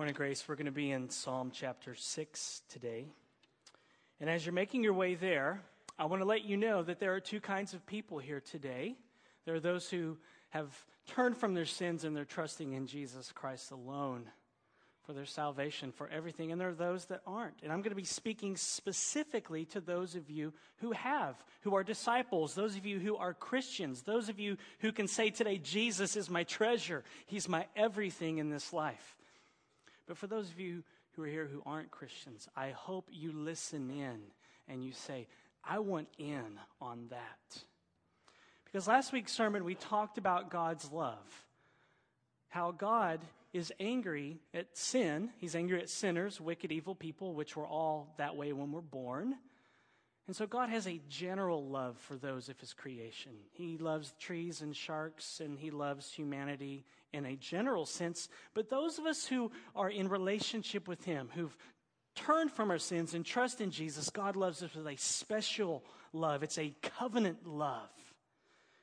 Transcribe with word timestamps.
Morning, 0.00 0.14
Grace. 0.14 0.48
We're 0.48 0.54
going 0.54 0.64
to 0.64 0.72
be 0.72 0.92
in 0.92 1.10
Psalm 1.10 1.50
chapter 1.52 1.94
6 1.94 2.62
today. 2.70 3.04
And 4.18 4.30
as 4.30 4.46
you're 4.46 4.54
making 4.54 4.82
your 4.82 4.94
way 4.94 5.14
there, 5.14 5.60
I 5.98 6.06
want 6.06 6.22
to 6.22 6.26
let 6.26 6.42
you 6.42 6.56
know 6.56 6.82
that 6.82 7.00
there 7.00 7.12
are 7.12 7.20
two 7.20 7.38
kinds 7.38 7.74
of 7.74 7.84
people 7.84 8.18
here 8.18 8.40
today. 8.40 8.96
There 9.44 9.54
are 9.56 9.60
those 9.60 9.90
who 9.90 10.16
have 10.48 10.74
turned 11.06 11.36
from 11.36 11.52
their 11.52 11.66
sins 11.66 12.04
and 12.04 12.16
they're 12.16 12.24
trusting 12.24 12.72
in 12.72 12.86
Jesus 12.86 13.30
Christ 13.30 13.72
alone 13.72 14.30
for 15.04 15.12
their 15.12 15.26
salvation, 15.26 15.92
for 15.92 16.08
everything. 16.08 16.50
And 16.50 16.58
there 16.58 16.70
are 16.70 16.74
those 16.74 17.04
that 17.06 17.20
aren't. 17.26 17.62
And 17.62 17.70
I'm 17.70 17.82
going 17.82 17.90
to 17.90 17.94
be 17.94 18.04
speaking 18.04 18.56
specifically 18.56 19.66
to 19.66 19.82
those 19.82 20.14
of 20.14 20.30
you 20.30 20.54
who 20.76 20.92
have, 20.92 21.36
who 21.60 21.74
are 21.76 21.84
disciples, 21.84 22.54
those 22.54 22.74
of 22.74 22.86
you 22.86 23.00
who 23.00 23.16
are 23.16 23.34
Christians, 23.34 24.00
those 24.00 24.30
of 24.30 24.40
you 24.40 24.56
who 24.78 24.92
can 24.92 25.06
say 25.06 25.28
today, 25.28 25.58
Jesus 25.58 26.16
is 26.16 26.30
my 26.30 26.44
treasure. 26.44 27.04
He's 27.26 27.50
my 27.50 27.66
everything 27.76 28.38
in 28.38 28.48
this 28.48 28.72
life. 28.72 29.18
But 30.10 30.18
for 30.18 30.26
those 30.26 30.50
of 30.50 30.58
you 30.58 30.82
who 31.12 31.22
are 31.22 31.28
here 31.28 31.46
who 31.46 31.62
aren't 31.64 31.92
Christians, 31.92 32.48
I 32.56 32.70
hope 32.70 33.08
you 33.12 33.30
listen 33.30 33.88
in 33.90 34.18
and 34.66 34.84
you 34.84 34.90
say, 34.90 35.28
I 35.62 35.78
want 35.78 36.08
in 36.18 36.58
on 36.82 37.06
that. 37.10 37.62
Because 38.64 38.88
last 38.88 39.12
week's 39.12 39.30
sermon, 39.30 39.62
we 39.62 39.76
talked 39.76 40.18
about 40.18 40.50
God's 40.50 40.90
love. 40.90 41.44
How 42.48 42.72
God 42.72 43.20
is 43.52 43.72
angry 43.78 44.40
at 44.52 44.76
sin. 44.76 45.30
He's 45.38 45.54
angry 45.54 45.80
at 45.80 45.88
sinners, 45.88 46.40
wicked, 46.40 46.72
evil 46.72 46.96
people, 46.96 47.32
which 47.32 47.56
we're 47.56 47.64
all 47.64 48.12
that 48.18 48.34
way 48.34 48.52
when 48.52 48.72
we're 48.72 48.80
born. 48.80 49.36
And 50.30 50.36
so 50.36 50.46
God 50.46 50.68
has 50.68 50.86
a 50.86 51.00
general 51.08 51.66
love 51.66 51.96
for 51.96 52.14
those 52.14 52.48
of 52.48 52.60
his 52.60 52.72
creation. 52.72 53.32
He 53.50 53.78
loves 53.78 54.14
trees 54.20 54.60
and 54.60 54.76
sharks, 54.76 55.40
and 55.40 55.58
he 55.58 55.72
loves 55.72 56.12
humanity 56.12 56.84
in 57.12 57.26
a 57.26 57.34
general 57.34 57.84
sense. 57.84 58.28
But 58.54 58.70
those 58.70 59.00
of 59.00 59.06
us 59.06 59.26
who 59.26 59.50
are 59.74 59.90
in 59.90 60.06
relationship 60.08 60.86
with 60.86 61.04
him, 61.04 61.30
who've 61.34 61.56
turned 62.14 62.52
from 62.52 62.70
our 62.70 62.78
sins 62.78 63.14
and 63.14 63.26
trust 63.26 63.60
in 63.60 63.72
Jesus, 63.72 64.08
God 64.08 64.36
loves 64.36 64.62
us 64.62 64.72
with 64.72 64.86
a 64.86 64.96
special 64.98 65.82
love. 66.12 66.44
It's 66.44 66.58
a 66.58 66.76
covenant 66.80 67.44
love. 67.44 67.90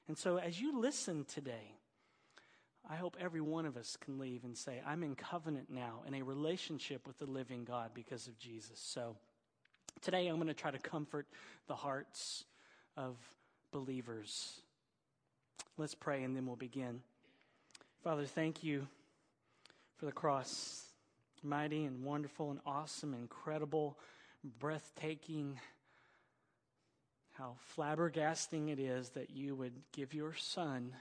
And 0.09 0.17
so 0.17 0.35
as 0.39 0.59
you 0.59 0.77
listen 0.77 1.23
today, 1.23 1.71
I 2.89 2.97
hope 2.97 3.15
every 3.21 3.39
one 3.39 3.65
of 3.65 3.77
us 3.77 3.95
can 3.95 4.19
leave 4.19 4.43
and 4.43 4.57
say, 4.57 4.81
I'm 4.85 5.01
in 5.01 5.15
covenant 5.15 5.69
now, 5.69 6.01
in 6.05 6.13
a 6.13 6.23
relationship 6.23 7.07
with 7.07 7.19
the 7.19 7.25
living 7.25 7.63
God 7.63 7.91
because 7.93 8.27
of 8.27 8.37
Jesus. 8.37 8.81
So 8.81 9.15
today 10.01 10.27
I'm 10.27 10.35
going 10.35 10.47
to 10.47 10.53
try 10.53 10.71
to 10.71 10.77
comfort 10.77 11.27
the 11.67 11.75
hearts 11.75 12.45
of 12.95 13.15
believers. 13.71 14.61
Let's 15.77 15.95
pray 15.95 16.23
and 16.23 16.35
then 16.35 16.45
we'll 16.45 16.55
begin. 16.55 17.01
Father, 18.03 18.25
thank 18.25 18.63
you 18.63 18.87
for 19.97 20.05
the 20.05 20.11
cross. 20.11 20.83
Mighty 21.43 21.85
and 21.85 22.03
wonderful 22.03 22.51
and 22.51 22.59
awesome, 22.65 23.13
incredible, 23.13 23.97
breathtaking. 24.59 25.59
How 27.33 27.55
flabbergasting 27.77 28.71
it 28.71 28.79
is 28.79 29.09
that 29.09 29.29
you 29.29 29.55
would 29.55 29.73
give 29.93 30.13
your 30.13 30.33
son 30.33 30.93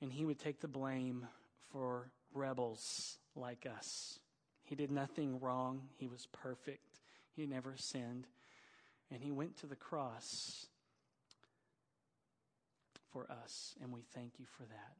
and 0.00 0.12
he 0.12 0.24
would 0.24 0.38
take 0.38 0.60
the 0.60 0.68
blame 0.68 1.26
for 1.72 2.08
rebels 2.34 3.18
like 3.34 3.66
us. 3.66 4.18
He 4.64 4.74
did 4.74 4.90
nothing 4.90 5.40
wrong, 5.40 5.82
he 5.96 6.06
was 6.06 6.26
perfect, 6.32 6.91
he 7.34 7.46
never 7.46 7.74
sinned, 7.76 8.26
and 9.10 9.22
he 9.22 9.30
went 9.30 9.56
to 9.58 9.66
the 9.66 9.76
cross 9.76 10.66
for 13.12 13.30
us, 13.30 13.74
and 13.82 13.92
we 13.92 14.02
thank 14.14 14.38
you 14.38 14.46
for 14.46 14.64
that. 14.64 14.96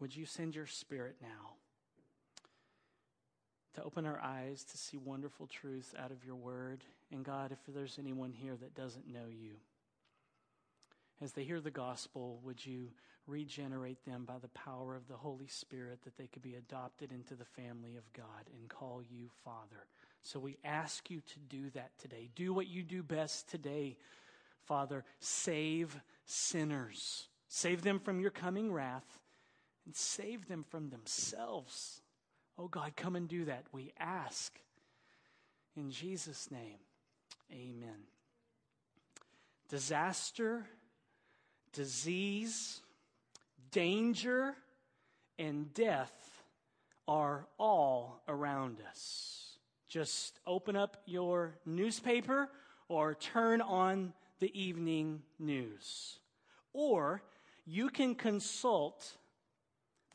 Would 0.00 0.14
you 0.14 0.26
send 0.26 0.54
your 0.54 0.66
spirit 0.66 1.16
now 1.22 1.54
to 3.74 3.82
open 3.82 4.06
our 4.06 4.20
eyes 4.20 4.64
to 4.64 4.76
see 4.76 4.96
wonderful 4.96 5.46
truth 5.46 5.94
out 5.98 6.10
of 6.10 6.24
your 6.24 6.36
word? 6.36 6.84
And 7.10 7.24
God, 7.24 7.52
if 7.52 7.58
there's 7.66 7.98
anyone 7.98 8.32
here 8.32 8.56
that 8.56 8.74
doesn't 8.74 9.10
know 9.10 9.28
you, 9.30 9.54
as 11.22 11.32
they 11.32 11.44
hear 11.44 11.60
the 11.60 11.70
gospel, 11.70 12.40
would 12.42 12.64
you 12.64 12.90
regenerate 13.26 14.04
them 14.04 14.24
by 14.24 14.38
the 14.38 14.48
power 14.48 14.94
of 14.94 15.08
the 15.08 15.16
Holy 15.16 15.46
Spirit 15.46 16.00
that 16.04 16.18
they 16.18 16.26
could 16.26 16.42
be 16.42 16.56
adopted 16.56 17.10
into 17.12 17.34
the 17.34 17.44
family 17.44 17.96
of 17.96 18.12
God 18.12 18.50
and 18.58 18.68
call 18.68 19.02
you 19.02 19.30
Father? 19.44 19.86
So 20.24 20.40
we 20.40 20.56
ask 20.64 21.08
you 21.10 21.20
to 21.20 21.38
do 21.48 21.70
that 21.70 21.96
today. 21.98 22.28
Do 22.34 22.52
what 22.52 22.66
you 22.66 22.82
do 22.82 23.02
best 23.02 23.48
today, 23.48 23.96
Father. 24.64 25.04
Save 25.20 25.96
sinners, 26.24 27.28
save 27.48 27.82
them 27.82 28.00
from 28.00 28.18
your 28.18 28.32
coming 28.32 28.72
wrath, 28.72 29.20
and 29.86 29.94
save 29.94 30.48
them 30.48 30.64
from 30.68 30.90
themselves. 30.90 32.00
Oh 32.58 32.66
God, 32.66 32.96
come 32.96 33.14
and 33.14 33.28
do 33.28 33.44
that. 33.44 33.64
We 33.70 33.92
ask. 33.98 34.58
In 35.76 35.90
Jesus' 35.90 36.50
name, 36.50 36.78
amen. 37.52 38.06
Disaster 39.68 40.66
disease, 41.74 42.80
danger, 43.70 44.54
and 45.38 45.74
death 45.74 46.44
are 47.06 47.46
all 47.58 48.22
around 48.28 48.78
us. 48.88 49.53
Just 49.94 50.40
open 50.44 50.74
up 50.74 50.96
your 51.06 51.54
newspaper 51.64 52.50
or 52.88 53.14
turn 53.14 53.60
on 53.60 54.12
the 54.40 54.50
evening 54.60 55.22
news. 55.38 56.18
Or 56.72 57.22
you 57.64 57.90
can 57.90 58.16
consult 58.16 59.16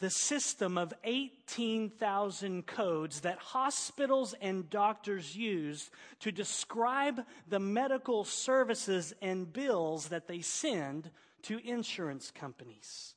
the 0.01 0.09
system 0.09 0.77
of 0.77 0.93
18,000 1.05 2.67
codes 2.67 3.21
that 3.21 3.37
hospitals 3.37 4.35
and 4.41 4.69
doctors 4.69 5.33
use 5.33 5.89
to 6.19 6.29
describe 6.29 7.21
the 7.47 7.61
medical 7.61 8.25
services 8.25 9.13
and 9.21 9.53
bills 9.53 10.09
that 10.09 10.27
they 10.27 10.41
send 10.41 11.09
to 11.43 11.57
insurance 11.65 12.31
companies. 12.31 13.15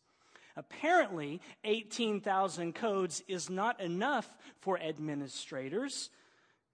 Apparently, 0.55 1.41
18,000 1.65 2.73
codes 2.73 3.21
is 3.27 3.51
not 3.51 3.81
enough 3.81 4.29
for 4.61 4.79
administrators 4.79 6.11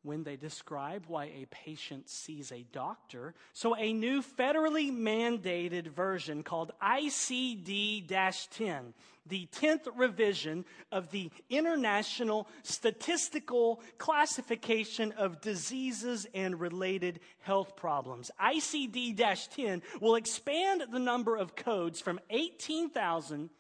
when 0.09 0.25
they 0.25 0.37
describe 0.37 1.05
why 1.07 1.27
a 1.27 1.47
patient 1.51 2.09
sees 2.09 2.51
a 2.51 2.65
doctor. 2.73 3.35
So, 3.53 3.77
a 3.77 3.93
new 3.93 4.23
federally 4.23 4.91
mandated 4.91 5.89
version 5.89 6.43
called 6.43 6.73
ICD 6.83 8.09
10, 8.09 8.95
the 9.27 9.47
10th 9.53 9.87
revision 9.95 10.65
of 10.91 11.11
the 11.11 11.31
International 11.51 12.49
Statistical 12.63 13.83
Classification 13.99 15.13
of 15.13 15.43
Diseases 15.43 16.27
and 16.33 16.59
Related 16.59 17.21
Health 17.41 17.77
Problems. 17.77 18.31
ICD 18.43 19.15
10 19.15 19.83
will 20.01 20.15
expand 20.15 20.85
the 20.91 20.99
number 20.99 21.37
of 21.37 21.55
codes 21.55 22.01
from 22.01 22.19
18,000 22.31 23.51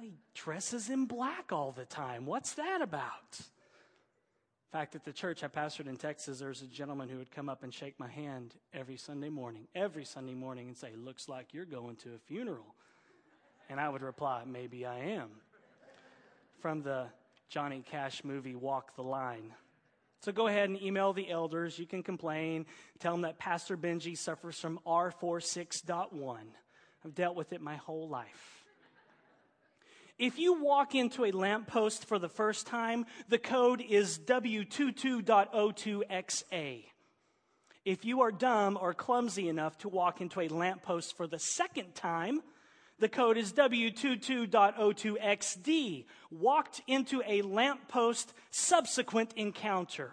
He 0.00 0.12
dresses 0.34 0.90
in 0.90 1.06
black 1.06 1.52
all 1.52 1.72
the 1.72 1.84
time. 1.84 2.26
What's 2.26 2.54
that 2.54 2.82
about? 2.82 3.38
In 3.38 4.78
fact, 4.80 4.96
at 4.96 5.04
the 5.04 5.12
church 5.12 5.44
I 5.44 5.48
pastored 5.48 5.86
in 5.86 5.96
Texas, 5.96 6.40
there 6.40 6.48
was 6.48 6.62
a 6.62 6.66
gentleman 6.66 7.08
who 7.08 7.18
would 7.18 7.30
come 7.30 7.48
up 7.48 7.62
and 7.62 7.72
shake 7.72 7.98
my 7.98 8.08
hand 8.08 8.54
every 8.72 8.96
Sunday 8.96 9.28
morning, 9.28 9.68
every 9.74 10.04
Sunday 10.04 10.34
morning, 10.34 10.66
and 10.66 10.76
say, 10.76 10.90
Looks 10.96 11.28
like 11.28 11.54
you're 11.54 11.64
going 11.64 11.96
to 11.96 12.14
a 12.14 12.18
funeral. 12.18 12.74
And 13.70 13.78
I 13.78 13.88
would 13.88 14.02
reply, 14.02 14.42
Maybe 14.44 14.84
I 14.84 14.98
am. 14.98 15.30
From 16.60 16.82
the 16.82 17.06
Johnny 17.48 17.84
Cash 17.88 18.24
movie, 18.24 18.56
Walk 18.56 18.96
the 18.96 19.02
Line. 19.02 19.54
So 20.24 20.32
go 20.32 20.46
ahead 20.46 20.70
and 20.70 20.80
email 20.80 21.12
the 21.12 21.30
elders. 21.30 21.78
You 21.78 21.86
can 21.86 22.02
complain. 22.02 22.64
Tell 22.98 23.12
them 23.12 23.20
that 23.22 23.38
Pastor 23.38 23.76
Benji 23.76 24.16
suffers 24.16 24.58
from 24.58 24.80
R46.1. 24.86 26.38
I've 27.04 27.14
dealt 27.14 27.36
with 27.36 27.52
it 27.52 27.60
my 27.60 27.76
whole 27.76 28.08
life. 28.08 28.64
If 30.18 30.38
you 30.38 30.62
walk 30.62 30.94
into 30.94 31.26
a 31.26 31.30
lamppost 31.30 32.06
for 32.06 32.18
the 32.18 32.30
first 32.30 32.66
time, 32.66 33.04
the 33.28 33.36
code 33.36 33.84
is 33.86 34.18
W22.02XA. 34.20 36.84
If 37.84 38.06
you 38.06 38.22
are 38.22 38.32
dumb 38.32 38.78
or 38.80 38.94
clumsy 38.94 39.50
enough 39.50 39.76
to 39.78 39.88
walk 39.90 40.22
into 40.22 40.40
a 40.40 40.48
lamppost 40.48 41.18
for 41.18 41.26
the 41.26 41.38
second 41.38 41.94
time, 41.94 42.40
the 42.98 43.08
code 43.08 43.36
is 43.36 43.52
W22.02XD. 43.52 46.04
Walked 46.30 46.80
into 46.86 47.22
a 47.26 47.42
lamppost 47.42 48.32
subsequent 48.50 49.32
encounter. 49.36 50.12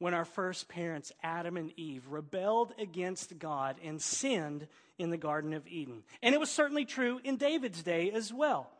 when 0.00 0.12
our 0.12 0.24
first 0.24 0.68
parents, 0.68 1.12
Adam 1.22 1.56
and 1.56 1.72
Eve, 1.78 2.08
rebelled 2.08 2.72
against 2.78 3.38
God 3.38 3.76
and 3.84 4.02
sinned 4.02 4.66
in 4.98 5.10
the 5.10 5.16
Garden 5.16 5.52
of 5.54 5.68
Eden. 5.68 6.02
And 6.20 6.34
it 6.34 6.40
was 6.40 6.50
certainly 6.50 6.84
true 6.84 7.20
in 7.22 7.36
David's 7.36 7.82
day 7.82 8.10
as 8.10 8.32
well. 8.32 8.70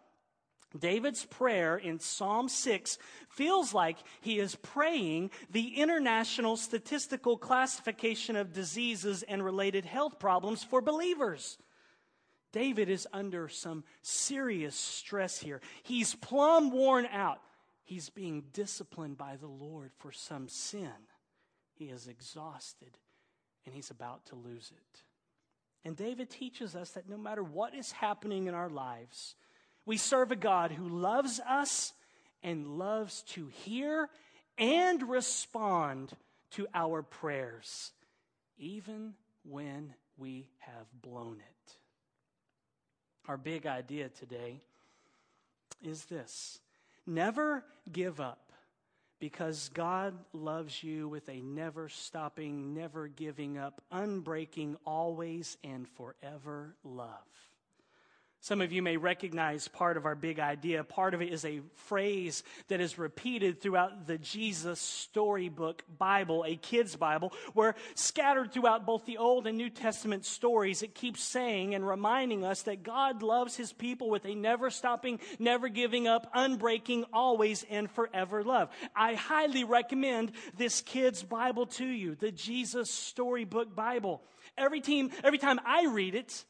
David's 0.79 1.25
prayer 1.25 1.77
in 1.77 1.99
Psalm 1.99 2.49
6 2.49 2.99
feels 3.29 3.75
like 3.75 3.97
he 4.21 4.39
is 4.39 4.55
praying 4.55 5.31
the 5.51 5.81
International 5.81 6.57
Statistical 6.57 7.37
Classification 7.37 8.37
of 8.37 8.53
Diseases 8.53 9.25
and 9.25 9.45
Related 9.45 9.85
Health 9.85 10.19
Problems 10.19 10.63
for 10.63 10.81
believers. 10.81 11.59
David 12.53 12.89
is 12.89 13.07
under 13.13 13.49
some 13.49 13.85
serious 14.03 14.75
stress 14.75 15.39
here. 15.39 15.61
He's 15.83 16.15
plumb 16.15 16.71
worn 16.71 17.07
out. 17.07 17.41
He's 17.83 18.09
being 18.09 18.45
disciplined 18.53 19.19
by 19.19 19.37
the 19.37 19.49
Lord 19.49 19.91
for 19.99 20.13
some 20.13 20.49
sin. 20.49 20.93
He 21.75 21.87
is 21.87 22.07
exhausted 22.07 22.99
and 23.67 23.75
he's 23.75 23.91
about 23.91 24.27
to 24.27 24.37
lose 24.37 24.73
it. 24.75 25.03
And 25.85 25.97
David 25.97 26.31
teaches 26.31 26.77
us 26.77 26.91
that 26.91 27.09
no 27.09 27.17
matter 27.17 27.43
what 27.43 27.75
is 27.75 27.93
happening 27.93 28.47
in 28.47 28.55
our 28.55 28.69
lives, 28.69 29.35
we 29.91 29.97
serve 29.97 30.31
a 30.31 30.37
God 30.37 30.71
who 30.71 30.89
loves 30.89 31.41
us 31.41 31.93
and 32.45 32.79
loves 32.79 33.23
to 33.23 33.49
hear 33.49 34.09
and 34.57 35.09
respond 35.09 36.13
to 36.53 36.69
our 36.73 37.03
prayers, 37.03 37.91
even 38.57 39.15
when 39.43 39.93
we 40.17 40.49
have 40.61 40.87
blown 41.03 41.39
it. 41.41 41.73
Our 43.27 43.37
big 43.37 43.67
idea 43.67 44.11
today 44.11 44.61
is 45.83 46.05
this 46.05 46.61
never 47.05 47.65
give 47.91 48.21
up 48.21 48.53
because 49.19 49.71
God 49.71 50.15
loves 50.33 50.85
you 50.85 51.09
with 51.09 51.29
a 51.29 51.41
never 51.41 51.89
stopping, 51.89 52.75
never 52.75 53.09
giving 53.09 53.59
up, 53.59 53.83
unbreaking, 53.93 54.77
always 54.87 55.57
and 55.65 55.89
forever 55.89 56.77
love. 56.85 57.50
Some 58.43 58.63
of 58.63 58.73
you 58.73 58.81
may 58.81 58.97
recognize 58.97 59.69
part 59.69 59.99
of 59.99 60.07
our 60.07 60.15
big 60.15 60.41
idea. 60.41 60.83
Part 60.83 61.13
of 61.13 61.21
it 61.21 61.31
is 61.31 61.45
a 61.45 61.61
phrase 61.75 62.43
that 62.69 62.81
is 62.81 62.97
repeated 62.97 63.61
throughout 63.61 64.07
the 64.07 64.17
Jesus 64.17 64.81
storybook 64.81 65.83
Bible, 65.99 66.45
a 66.47 66.57
kid's 66.57 66.97
Bible, 66.97 67.35
where 67.53 67.75
scattered 67.95 68.51
throughout 68.51 68.87
both 68.87 69.05
the 69.05 69.19
Old 69.19 69.47
and 69.47 69.59
New 69.59 69.69
Testament 69.69 70.25
stories, 70.25 70.83
it 70.83 70.95
keeps 70.95 71.23
saying 71.23 71.75
and 71.75 71.87
reminding 71.87 72.43
us 72.43 72.63
that 72.63 72.83
God 72.83 73.23
loves 73.23 73.57
his 73.57 73.75
people 73.75 74.09
with 74.09 74.25
a 74.25 74.35
never 74.35 74.71
stopping, 74.71 75.21
never 75.39 75.69
giving 75.69 76.09
up, 76.09 76.33
unbreaking, 76.35 77.05
always 77.13 77.67
and 77.69 77.91
forever 77.91 78.43
love. 78.43 78.71
I 78.97 79.17
highly 79.17 79.65
recommend 79.65 80.33
this 80.57 80.81
kid's 80.81 81.23
Bible 81.23 81.67
to 81.67 81.87
you, 81.87 82.15
the 82.15 82.33
Jesus 82.33 82.91
storybook 82.91 83.77
Bible. 83.77 84.23
Every 84.57 84.81
team, 84.81 85.11
every 85.23 85.39
time 85.39 85.61
I 85.67 85.89
read 85.89 86.15
it, 86.15 86.47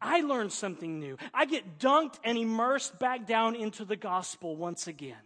I 0.00 0.20
learn 0.20 0.50
something 0.50 0.98
new. 0.98 1.18
I 1.34 1.44
get 1.44 1.78
dunked 1.78 2.18
and 2.24 2.38
immersed 2.38 2.98
back 2.98 3.26
down 3.26 3.54
into 3.54 3.84
the 3.84 3.96
gospel 3.96 4.56
once 4.56 4.86
again. 4.86 5.16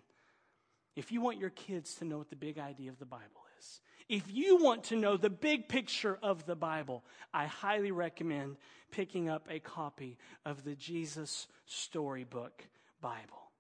If 0.97 1.13
you 1.13 1.21
want 1.21 1.39
your 1.39 1.51
kids 1.51 1.95
to 1.97 2.05
know 2.05 2.19
what 2.19 2.31
the 2.31 2.37
big 2.37 2.59
idea 2.59 2.91
of 2.91 2.99
the 2.99 3.07
Bible 3.07 3.43
is, 3.59 3.81
if 4.09 4.25
you 4.31 4.57
want 4.63 4.85
to 4.85 4.97
know 4.97 5.17
the 5.17 5.31
big 5.31 5.69
picture 5.69 6.19
of 6.23 6.47
the 6.47 6.57
Bible, 6.57 7.05
I 7.33 7.47
highly 7.47 7.91
recommend 7.91 8.57
picking 8.91 9.29
up 9.29 9.49
a 9.51 9.61
copy 9.61 10.19
of 10.45 10.65
the 10.65 10.75
Jesus 10.75 11.47
Storybook 11.67 12.67
Bible. 13.01 13.51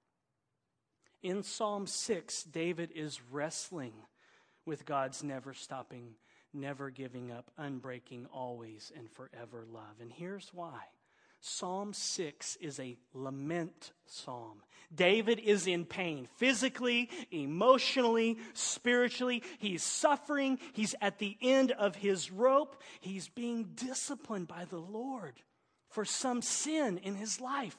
In 1.22 1.42
Psalm 1.42 1.86
6, 1.86 2.44
David 2.44 2.90
is 2.94 3.20
wrestling 3.30 3.94
with 4.66 4.84
God's 4.84 5.24
never 5.24 5.54
stopping, 5.54 6.14
never 6.52 6.90
giving 6.90 7.32
up, 7.32 7.50
unbreaking, 7.58 8.26
always 8.32 8.92
and 8.96 9.10
forever 9.10 9.64
love. 9.66 10.00
And 10.00 10.12
here's 10.12 10.50
why 10.52 10.82
Psalm 11.46 11.92
6 11.92 12.56
is 12.62 12.80
a 12.80 12.96
lament 13.12 13.92
psalm. 14.06 14.62
David 14.94 15.38
is 15.38 15.66
in 15.66 15.84
pain 15.84 16.26
physically, 16.36 17.10
emotionally, 17.30 18.38
spiritually. 18.54 19.42
He's 19.58 19.82
suffering. 19.82 20.58
He's 20.72 20.94
at 21.02 21.18
the 21.18 21.36
end 21.42 21.72
of 21.72 21.96
his 21.96 22.32
rope. 22.32 22.82
He's 22.98 23.28
being 23.28 23.72
disciplined 23.74 24.48
by 24.48 24.64
the 24.64 24.78
Lord 24.78 25.34
for 25.90 26.06
some 26.06 26.40
sin 26.40 26.96
in 26.96 27.14
his 27.14 27.42
life. 27.42 27.76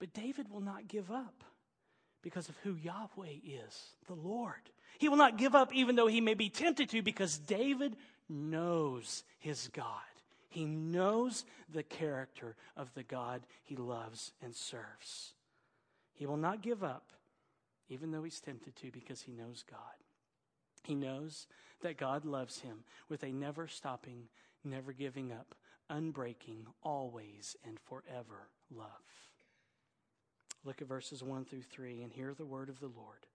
But 0.00 0.12
David 0.12 0.50
will 0.50 0.60
not 0.60 0.88
give 0.88 1.12
up 1.12 1.44
because 2.20 2.48
of 2.48 2.56
who 2.64 2.74
Yahweh 2.74 3.36
is, 3.46 3.94
the 4.08 4.14
Lord. 4.14 4.54
He 4.98 5.08
will 5.08 5.18
not 5.18 5.38
give 5.38 5.54
up 5.54 5.72
even 5.72 5.94
though 5.94 6.08
he 6.08 6.20
may 6.20 6.34
be 6.34 6.50
tempted 6.50 6.88
to 6.90 7.00
because 7.00 7.38
David 7.38 7.94
knows 8.28 9.22
his 9.38 9.68
God. 9.68 10.07
He 10.48 10.64
knows 10.64 11.44
the 11.72 11.82
character 11.82 12.56
of 12.76 12.92
the 12.94 13.02
God 13.02 13.42
he 13.62 13.76
loves 13.76 14.32
and 14.42 14.54
serves. 14.54 15.34
He 16.14 16.26
will 16.26 16.36
not 16.36 16.62
give 16.62 16.82
up, 16.82 17.12
even 17.88 18.10
though 18.10 18.24
he's 18.24 18.40
tempted 18.40 18.74
to, 18.76 18.90
because 18.90 19.22
he 19.22 19.32
knows 19.32 19.62
God. 19.70 19.78
He 20.82 20.94
knows 20.94 21.46
that 21.82 21.98
God 21.98 22.24
loves 22.24 22.60
him 22.60 22.84
with 23.08 23.22
a 23.22 23.32
never 23.32 23.68
stopping, 23.68 24.28
never 24.64 24.92
giving 24.92 25.32
up, 25.32 25.54
unbreaking, 25.90 26.64
always 26.82 27.56
and 27.64 27.78
forever 27.78 28.48
love. 28.74 28.88
Look 30.64 30.82
at 30.82 30.88
verses 30.88 31.22
1 31.22 31.44
through 31.44 31.62
3 31.62 32.02
and 32.02 32.12
hear 32.12 32.34
the 32.34 32.44
word 32.44 32.68
of 32.68 32.80
the 32.80 32.88
Lord. 32.88 33.27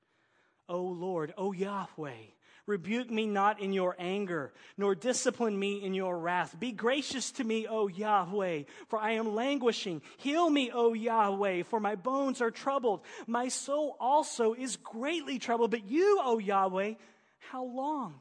O 0.69 0.81
Lord, 0.81 1.33
O 1.37 1.51
Yahweh, 1.51 2.31
rebuke 2.65 3.09
me 3.11 3.25
not 3.25 3.59
in 3.59 3.73
your 3.73 3.95
anger, 3.99 4.53
nor 4.77 4.95
discipline 4.95 5.57
me 5.57 5.83
in 5.83 5.93
your 5.93 6.17
wrath. 6.17 6.57
Be 6.59 6.71
gracious 6.71 7.31
to 7.33 7.43
me, 7.43 7.67
O 7.67 7.87
Yahweh, 7.87 8.63
for 8.87 8.99
I 8.99 9.11
am 9.11 9.35
languishing. 9.35 10.01
Heal 10.17 10.49
me, 10.49 10.71
O 10.73 10.93
Yahweh, 10.93 11.63
for 11.63 11.79
my 11.79 11.95
bones 11.95 12.41
are 12.41 12.51
troubled. 12.51 13.01
My 13.27 13.49
soul 13.49 13.97
also 13.99 14.53
is 14.53 14.77
greatly 14.77 15.39
troubled. 15.39 15.71
But 15.71 15.85
you, 15.89 16.19
O 16.23 16.39
Yahweh, 16.39 16.93
how 17.39 17.65
long? 17.65 18.15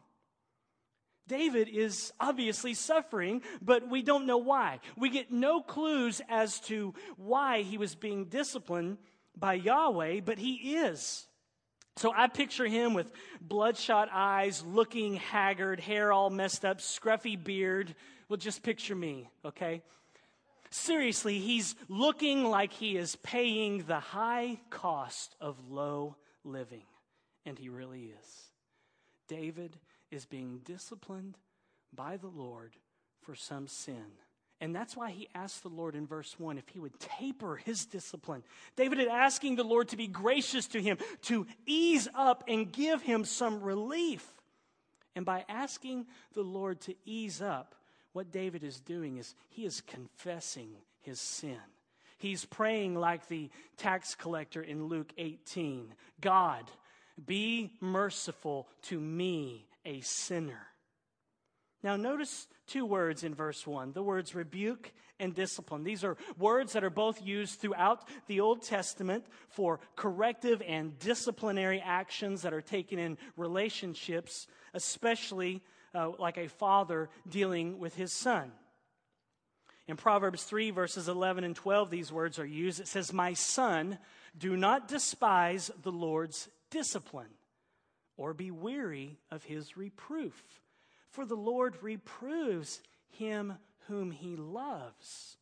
David 1.28 1.68
is 1.68 2.12
obviously 2.18 2.74
suffering, 2.74 3.42
but 3.62 3.88
we 3.88 4.02
don't 4.02 4.26
know 4.26 4.38
why. 4.38 4.80
We 4.96 5.08
get 5.08 5.30
no 5.30 5.62
clues 5.62 6.20
as 6.28 6.58
to 6.62 6.94
why 7.16 7.62
he 7.62 7.78
was 7.78 7.94
being 7.94 8.24
disciplined 8.24 8.98
by 9.36 9.54
Yahweh, 9.54 10.20
but 10.24 10.38
he 10.38 10.74
is. 10.74 11.26
So 11.96 12.12
I 12.14 12.26
picture 12.26 12.66
him 12.66 12.94
with 12.94 13.12
bloodshot 13.40 14.08
eyes, 14.12 14.64
looking 14.64 15.16
haggard, 15.16 15.78
hair 15.78 16.12
all 16.12 16.30
messed 16.30 16.64
up, 16.64 16.78
scruffy 16.78 17.42
beard. 17.42 17.94
Well, 18.28 18.38
just 18.38 18.62
picture 18.62 18.94
me, 18.94 19.28
okay? 19.44 19.82
Seriously, 20.70 21.38
he's 21.38 21.74
looking 21.88 22.44
like 22.44 22.72
he 22.72 22.96
is 22.96 23.16
paying 23.16 23.84
the 23.84 24.00
high 24.00 24.58
cost 24.70 25.36
of 25.40 25.56
low 25.68 26.16
living. 26.44 26.84
And 27.44 27.58
he 27.58 27.68
really 27.68 28.12
is. 28.18 28.50
David 29.28 29.76
is 30.10 30.24
being 30.24 30.60
disciplined 30.64 31.36
by 31.94 32.16
the 32.16 32.28
Lord 32.28 32.76
for 33.20 33.34
some 33.34 33.68
sin. 33.68 34.12
And 34.62 34.72
that's 34.72 34.96
why 34.96 35.10
he 35.10 35.28
asked 35.34 35.64
the 35.64 35.68
Lord 35.68 35.96
in 35.96 36.06
verse 36.06 36.38
1 36.38 36.56
if 36.56 36.68
he 36.68 36.78
would 36.78 37.00
taper 37.00 37.56
his 37.56 37.84
discipline. 37.84 38.44
David 38.76 39.00
is 39.00 39.08
asking 39.08 39.56
the 39.56 39.64
Lord 39.64 39.88
to 39.88 39.96
be 39.96 40.06
gracious 40.06 40.68
to 40.68 40.80
him, 40.80 40.98
to 41.22 41.48
ease 41.66 42.06
up 42.14 42.44
and 42.46 42.70
give 42.70 43.02
him 43.02 43.24
some 43.24 43.60
relief. 43.60 44.24
And 45.16 45.26
by 45.26 45.44
asking 45.48 46.06
the 46.34 46.44
Lord 46.44 46.80
to 46.82 46.94
ease 47.04 47.42
up, 47.42 47.74
what 48.12 48.30
David 48.30 48.62
is 48.62 48.78
doing 48.78 49.16
is 49.16 49.34
he 49.48 49.66
is 49.66 49.80
confessing 49.80 50.70
his 51.00 51.20
sin. 51.20 51.58
He's 52.18 52.44
praying 52.44 52.94
like 52.94 53.26
the 53.26 53.50
tax 53.78 54.14
collector 54.14 54.62
in 54.62 54.86
Luke 54.86 55.12
18 55.18 55.92
God, 56.20 56.70
be 57.26 57.72
merciful 57.80 58.68
to 58.82 59.00
me, 59.00 59.66
a 59.84 60.02
sinner. 60.02 60.68
Now, 61.82 61.96
notice 61.96 62.46
two 62.66 62.86
words 62.86 63.24
in 63.24 63.34
verse 63.34 63.66
1 63.66 63.92
the 63.92 64.02
words 64.02 64.34
rebuke 64.34 64.92
and 65.18 65.34
discipline. 65.34 65.84
These 65.84 66.04
are 66.04 66.16
words 66.36 66.72
that 66.72 66.84
are 66.84 66.90
both 66.90 67.24
used 67.24 67.60
throughout 67.60 68.08
the 68.26 68.40
Old 68.40 68.62
Testament 68.62 69.24
for 69.48 69.80
corrective 69.94 70.62
and 70.66 70.98
disciplinary 70.98 71.80
actions 71.80 72.42
that 72.42 72.52
are 72.52 72.60
taken 72.60 72.98
in 72.98 73.18
relationships, 73.36 74.46
especially 74.74 75.62
uh, 75.94 76.10
like 76.18 76.38
a 76.38 76.48
father 76.48 77.08
dealing 77.28 77.78
with 77.78 77.94
his 77.94 78.12
son. 78.12 78.50
In 79.86 79.96
Proverbs 79.96 80.44
3, 80.44 80.70
verses 80.70 81.08
11 81.08 81.44
and 81.44 81.56
12, 81.56 81.90
these 81.90 82.12
words 82.12 82.38
are 82.38 82.46
used. 82.46 82.80
It 82.80 82.88
says, 82.88 83.12
My 83.12 83.34
son, 83.34 83.98
do 84.36 84.56
not 84.56 84.88
despise 84.88 85.70
the 85.82 85.92
Lord's 85.92 86.48
discipline 86.70 87.34
or 88.16 88.32
be 88.32 88.50
weary 88.50 89.18
of 89.30 89.44
his 89.44 89.76
reproof. 89.76 90.42
For 91.12 91.26
the 91.26 91.36
Lord 91.36 91.76
reproves 91.82 92.80
him 93.10 93.54
whom 93.86 94.10
he 94.10 94.34
loves, 94.34 95.36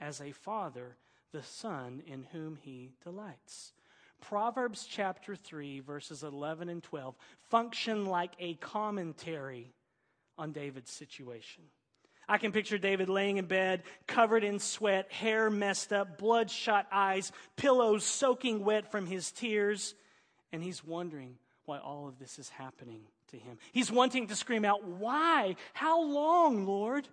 as 0.00 0.20
a 0.20 0.30
father 0.30 0.96
the 1.32 1.42
son 1.42 2.02
in 2.06 2.28
whom 2.30 2.56
he 2.62 2.92
delights. 3.02 3.72
Proverbs 4.20 4.86
chapter 4.88 5.34
3, 5.34 5.80
verses 5.80 6.22
11 6.22 6.68
and 6.68 6.80
12 6.80 7.16
function 7.50 8.06
like 8.06 8.32
a 8.38 8.54
commentary 8.54 9.74
on 10.38 10.52
David's 10.52 10.92
situation. 10.92 11.64
I 12.28 12.38
can 12.38 12.52
picture 12.52 12.78
David 12.78 13.08
laying 13.08 13.36
in 13.36 13.46
bed, 13.46 13.82
covered 14.06 14.44
in 14.44 14.60
sweat, 14.60 15.10
hair 15.10 15.50
messed 15.50 15.92
up, 15.92 16.18
bloodshot 16.18 16.86
eyes, 16.92 17.32
pillows 17.56 18.04
soaking 18.04 18.64
wet 18.64 18.92
from 18.92 19.06
his 19.06 19.32
tears, 19.32 19.96
and 20.52 20.62
he's 20.62 20.84
wondering 20.84 21.36
why 21.64 21.78
all 21.78 22.06
of 22.06 22.18
this 22.20 22.38
is 22.38 22.48
happening 22.48 23.02
to 23.28 23.36
him. 23.36 23.58
He's 23.72 23.90
wanting 23.90 24.28
to 24.28 24.36
scream 24.36 24.64
out, 24.64 24.84
Why? 24.84 25.56
How 25.72 26.02
long, 26.02 26.66
Lord? 26.66 27.08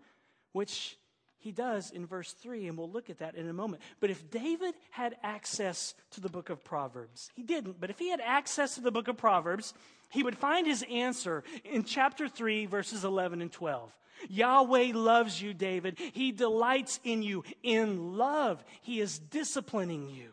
Which 0.52 0.98
he 1.44 1.52
does 1.52 1.92
in 1.92 2.06
verse 2.06 2.32
3, 2.32 2.68
and 2.68 2.78
we'll 2.78 2.90
look 2.90 3.10
at 3.10 3.20
that 3.20 3.36
in 3.36 3.50
a 3.50 3.54
moment. 3.54 3.84
But 4.00 4.10
if 4.10 4.32
David 4.32 4.76
had 4.92 5.18
access 5.24 5.94
to 6.12 6.22
the 6.22 6.30
book 6.30 6.50
of 6.50 6.64
Proverbs, 6.64 7.32
he 7.36 7.44
didn't, 7.44 7.82
but 7.82 7.90
if 7.90 8.00
he 8.00 8.10
had 8.10 8.22
access 8.22 8.76
to 8.76 8.82
the 8.82 8.92
book 8.92 9.10
of 9.10 9.18
Proverbs, 9.18 9.74
he 10.10 10.24
would 10.24 10.38
find 10.38 10.66
his 10.66 10.86
answer 10.90 11.44
in 11.66 11.84
chapter 11.84 12.30
3, 12.30 12.66
verses 12.68 13.04
11 13.04 13.42
and 13.42 13.52
12. 13.52 13.94
Yahweh 14.30 14.92
loves 14.94 15.42
you, 15.42 15.54
David. 15.54 16.00
He 16.14 16.32
delights 16.32 17.00
in 17.04 17.24
you. 17.24 17.44
In 17.62 18.16
love, 18.16 18.64
he 18.82 19.02
is 19.02 19.20
disciplining 19.20 20.10
you. 20.10 20.30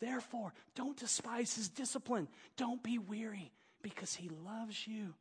Therefore, 0.00 0.52
don't 0.76 0.96
despise 0.96 1.56
his 1.56 1.68
discipline. 1.68 2.28
Don't 2.56 2.82
be 2.82 2.98
weary 2.98 3.50
because 3.84 4.14
he 4.14 4.30
loves 4.44 4.88
you. 4.88 5.14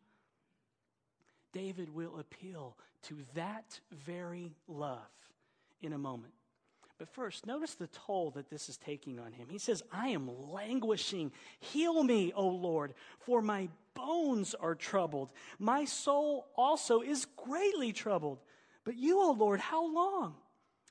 David 1.52 1.94
will 1.94 2.18
appeal 2.18 2.78
to 3.04 3.18
that 3.36 3.80
very 3.92 4.56
love 4.68 4.98
in 5.82 5.94
a 5.94 5.98
moment. 5.98 6.34
But 6.98 7.10
first, 7.10 7.46
notice 7.46 7.76
the 7.76 7.88
toll 7.88 8.32
that 8.32 8.50
this 8.50 8.70
is 8.70 8.78
taking 8.78 9.20
on 9.20 9.34
him. 9.34 9.48
He 9.50 9.58
says, 9.58 9.84
I 9.92 10.08
am 10.10 10.30
languishing. 10.50 11.34
Heal 11.60 12.02
me, 12.04 12.32
O 12.34 12.48
Lord, 12.48 12.94
for 13.20 13.42
my 13.42 13.68
bones 13.94 14.56
are 14.56 14.76
troubled. 14.76 15.30
My 15.60 15.84
soul 15.84 16.48
also 16.56 17.02
is 17.02 17.28
greatly 17.36 17.92
troubled. 17.92 18.40
But 18.86 18.96
you, 18.96 19.22
O 19.22 19.32
Lord, 19.32 19.60
how 19.60 19.94
long? 19.94 20.36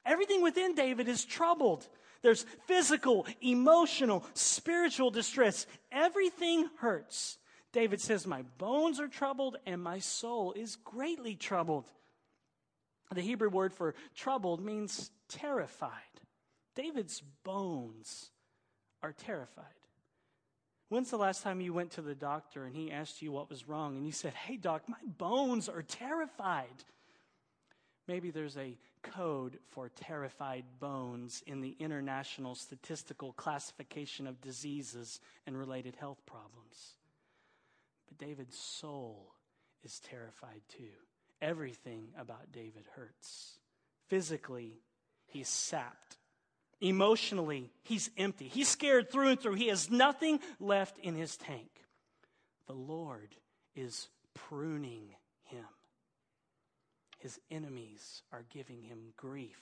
Everything 0.05 0.43
within 0.43 0.75
David 0.75 1.09
is 1.09 1.25
troubled. 1.25 1.89
There's 2.21 2.45
physical, 2.67 3.27
emotional, 3.41 4.27
spiritual 4.35 5.11
distress. 5.11 5.67
Everything 5.91 6.69
hurts. 6.79 7.39
David 7.73 8.01
says, 8.01 8.27
My 8.27 8.43
bones 8.59 9.01
are 9.01 9.09
troubled 9.09 9.57
and 9.67 9.83
my 9.83 9.99
soul 9.99 10.53
is 10.53 10.77
greatly 10.77 11.35
troubled. 11.35 11.87
The 13.13 13.23
Hebrew 13.23 13.49
word 13.49 13.73
for 13.73 13.95
troubled 14.15 14.65
means 14.65 15.11
terrified. 15.29 15.91
David's 16.75 17.23
bones 17.45 18.31
are 19.03 19.13
terrified. 19.13 19.65
When's 20.89 21.11
the 21.11 21.17
last 21.17 21.43
time 21.43 21.61
you 21.61 21.73
went 21.73 21.93
to 21.93 22.03
the 22.03 22.15
doctor 22.15 22.65
and 22.65 22.77
he 22.77 22.91
asked 22.91 23.23
you 23.23 23.33
what 23.33 23.49
was 23.49 23.67
wrong 23.69 23.97
and 23.97 24.05
you 24.05 24.13
said, 24.13 24.35
Hey, 24.35 24.57
doc, 24.57 24.83
my 24.89 24.99
bones 25.19 25.69
are 25.69 25.83
terrified? 25.83 26.85
Maybe 28.09 28.31
there's 28.31 28.57
a 28.57 28.77
code 29.03 29.59
for 29.71 29.89
terrified 29.89 30.65
bones 30.81 31.43
in 31.47 31.61
the 31.61 31.77
International 31.79 32.55
Statistical 32.55 33.33
Classification 33.33 34.27
of 34.27 34.41
Diseases 34.41 35.21
and 35.47 35.57
Related 35.57 35.97
Health 35.97 36.21
Problems. 36.27 36.97
But 38.13 38.27
David's 38.27 38.59
soul 38.59 39.33
is 39.83 40.01
terrified 40.01 40.61
too. 40.69 40.93
Everything 41.41 42.09
about 42.19 42.53
David 42.53 42.85
hurts. 42.95 43.59
Physically, 44.09 44.83
he's 45.27 45.49
sapped. 45.49 46.19
Emotionally, 46.81 47.71
he's 47.85 48.11
empty. 48.19 48.49
He's 48.49 48.69
scared 48.69 49.11
through 49.11 49.29
and 49.29 49.41
through. 49.41 49.55
He 49.55 49.69
has 49.69 49.91
nothing 49.91 50.41
left 50.61 50.99
in 50.99 51.15
his 51.15 51.37
tank. 51.37 51.71
The 52.67 52.75
Lord 52.75 53.35
is 53.75 54.09
pruning 54.35 55.15
him. 55.45 55.65
His 57.19 57.41
enemies 57.51 58.23
are 58.33 58.45
giving 58.53 58.83
him 58.83 59.13
grief. 59.17 59.61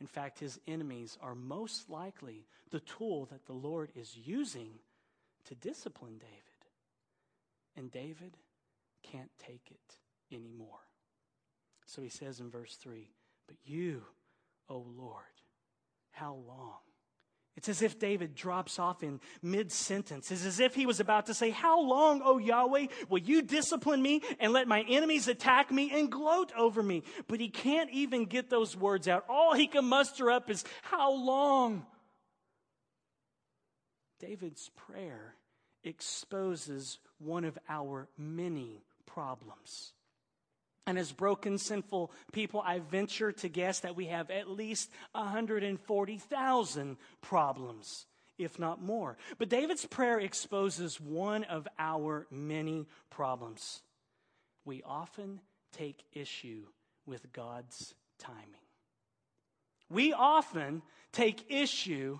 In 0.00 0.06
fact, 0.06 0.38
his 0.38 0.60
enemies 0.66 1.16
are 1.22 1.34
most 1.34 1.88
likely 1.88 2.46
the 2.70 2.80
tool 2.80 3.26
that 3.26 3.46
the 3.46 3.52
Lord 3.52 3.90
is 3.94 4.16
using 4.16 4.72
to 5.46 5.54
discipline 5.54 6.18
David. 6.18 6.51
And 7.76 7.90
David 7.90 8.36
can't 9.02 9.30
take 9.38 9.70
it 9.70 10.34
anymore. 10.34 10.86
So 11.86 12.02
he 12.02 12.08
says 12.08 12.40
in 12.40 12.50
verse 12.50 12.76
3 12.76 13.08
But 13.46 13.56
you, 13.64 14.02
O 14.68 14.84
Lord, 14.96 15.24
how 16.12 16.34
long? 16.46 16.78
It's 17.54 17.68
as 17.68 17.82
if 17.82 17.98
David 17.98 18.34
drops 18.34 18.78
off 18.78 19.02
in 19.02 19.20
mid 19.42 19.70
sentence. 19.70 20.30
It's 20.30 20.46
as 20.46 20.58
if 20.58 20.74
he 20.74 20.86
was 20.86 21.00
about 21.00 21.26
to 21.26 21.34
say, 21.34 21.50
How 21.50 21.82
long, 21.82 22.22
O 22.24 22.38
Yahweh, 22.38 22.86
will 23.10 23.18
you 23.18 23.42
discipline 23.42 24.00
me 24.00 24.22
and 24.40 24.52
let 24.54 24.66
my 24.66 24.84
enemies 24.88 25.28
attack 25.28 25.70
me 25.70 25.90
and 25.92 26.10
gloat 26.10 26.50
over 26.56 26.82
me? 26.82 27.02
But 27.28 27.40
he 27.40 27.50
can't 27.50 27.90
even 27.90 28.24
get 28.24 28.48
those 28.48 28.74
words 28.74 29.06
out. 29.06 29.26
All 29.28 29.52
he 29.52 29.66
can 29.66 29.84
muster 29.84 30.30
up 30.30 30.48
is, 30.48 30.64
How 30.80 31.12
long? 31.12 31.84
David's 34.18 34.70
prayer 34.70 35.34
exposes 35.84 36.98
one 37.18 37.44
of 37.44 37.58
our 37.68 38.08
many 38.18 38.84
problems. 39.06 39.92
And 40.86 40.98
as 40.98 41.12
broken, 41.12 41.58
sinful 41.58 42.10
people, 42.32 42.62
I 42.64 42.80
venture 42.80 43.30
to 43.32 43.48
guess 43.48 43.80
that 43.80 43.94
we 43.94 44.06
have 44.06 44.30
at 44.30 44.50
least 44.50 44.90
140,000 45.12 46.96
problems, 47.20 48.06
if 48.36 48.58
not 48.58 48.82
more. 48.82 49.16
But 49.38 49.48
David's 49.48 49.86
prayer 49.86 50.18
exposes 50.18 51.00
one 51.00 51.44
of 51.44 51.68
our 51.78 52.26
many 52.30 52.88
problems. 53.10 53.82
We 54.64 54.82
often 54.82 55.40
take 55.72 56.04
issue 56.12 56.66
with 57.06 57.32
God's 57.32 57.94
timing. 58.18 58.46
We 59.88 60.12
often 60.12 60.82
take 61.12 61.44
issue 61.48 62.18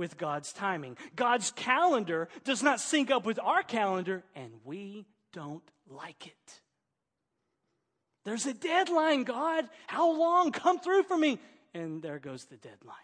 with 0.00 0.16
God's 0.16 0.52
timing. 0.52 0.96
God's 1.14 1.50
calendar 1.52 2.28
does 2.42 2.62
not 2.62 2.80
sync 2.80 3.10
up 3.10 3.26
with 3.26 3.38
our 3.38 3.62
calendar, 3.62 4.24
and 4.34 4.50
we 4.64 5.06
don't 5.32 5.62
like 5.88 6.26
it. 6.26 6.60
There's 8.24 8.46
a 8.46 8.54
deadline, 8.54 9.24
God. 9.24 9.68
How 9.86 10.10
long? 10.18 10.52
Come 10.52 10.80
through 10.80 11.02
for 11.02 11.18
me. 11.18 11.38
And 11.74 12.02
there 12.02 12.18
goes 12.18 12.46
the 12.46 12.56
deadline. 12.56 12.96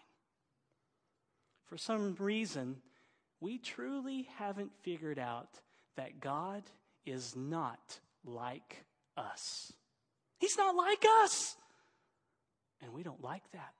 For 1.67 1.77
some 1.77 2.15
reason, 2.19 2.77
we 3.39 3.59
truly 3.59 4.27
haven't 4.37 4.71
figured 4.81 5.19
out 5.19 5.49
that 5.97 6.19
God 6.19 6.63
is 7.05 7.35
not 7.35 7.99
like 8.25 8.83
us. 9.15 9.71
He's 10.39 10.57
not 10.57 10.75
like 10.75 11.05
us. 11.21 11.55
And 12.81 12.91
we 12.91 13.03
don't 13.03 13.23
like 13.23 13.43
that. 13.51 13.73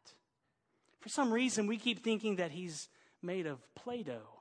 For 0.99 1.09
some 1.09 1.31
reason, 1.31 1.65
we 1.65 1.77
keep 1.77 2.03
thinking 2.03 2.35
that 2.35 2.51
He's 2.51 2.89
made 3.21 3.47
of 3.47 3.59
Play 3.75 4.03
Doh. 4.03 4.37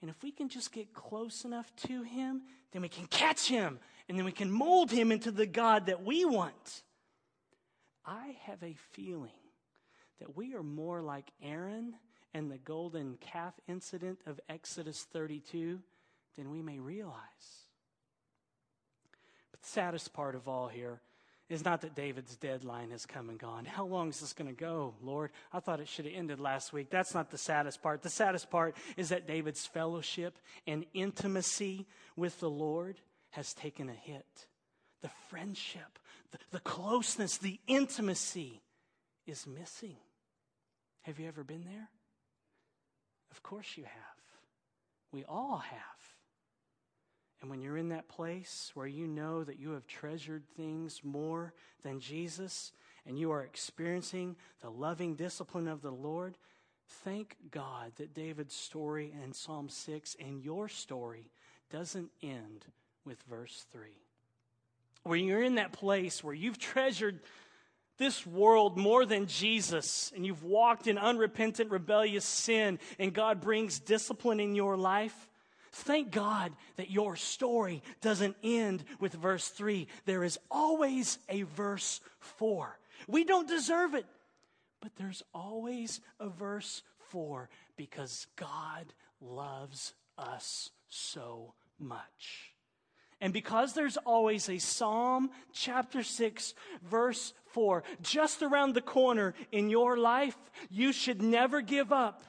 And 0.00 0.10
if 0.10 0.22
we 0.22 0.30
can 0.30 0.48
just 0.48 0.72
get 0.72 0.92
close 0.94 1.44
enough 1.44 1.74
to 1.88 2.02
Him, 2.02 2.42
then 2.72 2.82
we 2.82 2.88
can 2.88 3.06
catch 3.06 3.48
Him 3.48 3.78
and 4.08 4.16
then 4.16 4.24
we 4.24 4.32
can 4.32 4.50
mold 4.50 4.90
Him 4.90 5.12
into 5.12 5.30
the 5.30 5.46
God 5.46 5.86
that 5.86 6.04
we 6.04 6.24
want. 6.24 6.82
I 8.04 8.36
have 8.44 8.62
a 8.62 8.74
feeling 8.92 9.30
that 10.18 10.36
we 10.36 10.54
are 10.54 10.62
more 10.62 11.02
like 11.02 11.30
Aaron 11.42 11.94
and 12.32 12.50
the 12.50 12.58
golden 12.58 13.16
calf 13.20 13.54
incident 13.68 14.20
of 14.26 14.40
Exodus 14.48 15.06
32 15.12 15.80
than 16.36 16.50
we 16.50 16.62
may 16.62 16.78
realize. 16.78 17.16
But 19.50 19.62
the 19.62 19.68
saddest 19.68 20.12
part 20.12 20.34
of 20.34 20.48
all 20.48 20.68
here 20.68 21.00
is 21.48 21.64
not 21.64 21.80
that 21.80 21.94
David's 21.94 22.36
deadline 22.36 22.90
has 22.90 23.06
come 23.06 23.30
and 23.30 23.38
gone. 23.38 23.64
How 23.64 23.86
long 23.86 24.10
is 24.10 24.20
this 24.20 24.34
going 24.34 24.48
to 24.48 24.58
go, 24.58 24.94
Lord? 25.02 25.30
I 25.52 25.60
thought 25.60 25.80
it 25.80 25.88
should 25.88 26.04
have 26.04 26.14
ended 26.14 26.40
last 26.40 26.72
week. 26.72 26.90
That's 26.90 27.14
not 27.14 27.30
the 27.30 27.38
saddest 27.38 27.82
part. 27.82 28.02
The 28.02 28.10
saddest 28.10 28.50
part 28.50 28.76
is 28.96 29.08
that 29.08 29.26
David's 29.26 29.64
fellowship 29.64 30.38
and 30.66 30.84
intimacy 30.92 31.86
with 32.16 32.38
the 32.40 32.50
Lord 32.50 33.00
has 33.30 33.54
taken 33.54 33.88
a 33.88 33.94
hit. 33.94 34.46
The 35.00 35.10
friendship, 35.30 35.98
the, 36.32 36.38
the 36.50 36.60
closeness, 36.60 37.38
the 37.38 37.58
intimacy 37.66 38.60
is 39.26 39.46
missing. 39.46 39.96
Have 41.02 41.18
you 41.18 41.28
ever 41.28 41.44
been 41.44 41.64
there? 41.64 41.88
Of 43.30 43.42
course 43.42 43.76
you 43.76 43.84
have. 43.84 43.92
We 45.12 45.24
all 45.24 45.58
have. 45.58 45.97
And 47.40 47.50
when 47.50 47.60
you're 47.60 47.76
in 47.76 47.90
that 47.90 48.08
place 48.08 48.72
where 48.74 48.86
you 48.86 49.06
know 49.06 49.44
that 49.44 49.60
you 49.60 49.70
have 49.72 49.86
treasured 49.86 50.42
things 50.56 51.00
more 51.04 51.52
than 51.82 52.00
Jesus 52.00 52.72
and 53.06 53.18
you 53.18 53.30
are 53.30 53.42
experiencing 53.42 54.36
the 54.60 54.70
loving 54.70 55.14
discipline 55.14 55.68
of 55.68 55.80
the 55.80 55.92
Lord, 55.92 56.36
thank 57.04 57.36
God 57.50 57.92
that 57.96 58.14
David's 58.14 58.54
story 58.54 59.12
in 59.22 59.32
Psalm 59.32 59.68
6 59.68 60.16
and 60.18 60.42
your 60.42 60.68
story 60.68 61.30
doesn't 61.70 62.10
end 62.22 62.64
with 63.04 63.22
verse 63.22 63.66
3. 63.72 63.90
When 65.04 65.24
you're 65.24 65.42
in 65.42 65.54
that 65.54 65.72
place 65.72 66.24
where 66.24 66.34
you've 66.34 66.58
treasured 66.58 67.20
this 67.98 68.24
world 68.26 68.78
more 68.78 69.04
than 69.04 69.26
Jesus, 69.26 70.12
and 70.14 70.24
you've 70.24 70.44
walked 70.44 70.86
in 70.86 70.98
unrepentant, 70.98 71.70
rebellious 71.70 72.24
sin, 72.24 72.78
and 72.98 73.12
God 73.12 73.40
brings 73.40 73.80
discipline 73.80 74.38
in 74.38 74.54
your 74.54 74.76
life, 74.76 75.28
Thank 75.72 76.10
God 76.10 76.52
that 76.76 76.90
your 76.90 77.16
story 77.16 77.82
doesn't 78.00 78.36
end 78.42 78.84
with 79.00 79.12
verse 79.12 79.48
3. 79.48 79.86
There 80.04 80.24
is 80.24 80.38
always 80.50 81.18
a 81.28 81.42
verse 81.42 82.00
4. 82.20 82.78
We 83.06 83.24
don't 83.24 83.48
deserve 83.48 83.94
it, 83.94 84.06
but 84.80 84.92
there's 84.96 85.22
always 85.34 86.00
a 86.18 86.28
verse 86.28 86.82
4 87.10 87.48
because 87.76 88.26
God 88.36 88.92
loves 89.20 89.94
us 90.16 90.70
so 90.88 91.54
much. 91.78 92.54
And 93.20 93.32
because 93.32 93.72
there's 93.72 93.96
always 93.96 94.48
a 94.48 94.58
Psalm 94.58 95.30
chapter 95.52 96.04
6, 96.04 96.54
verse 96.82 97.34
4, 97.46 97.82
just 98.00 98.42
around 98.42 98.74
the 98.74 98.80
corner 98.80 99.34
in 99.50 99.70
your 99.70 99.96
life, 99.96 100.36
you 100.70 100.92
should 100.92 101.20
never 101.20 101.60
give 101.60 101.92
up 101.92 102.22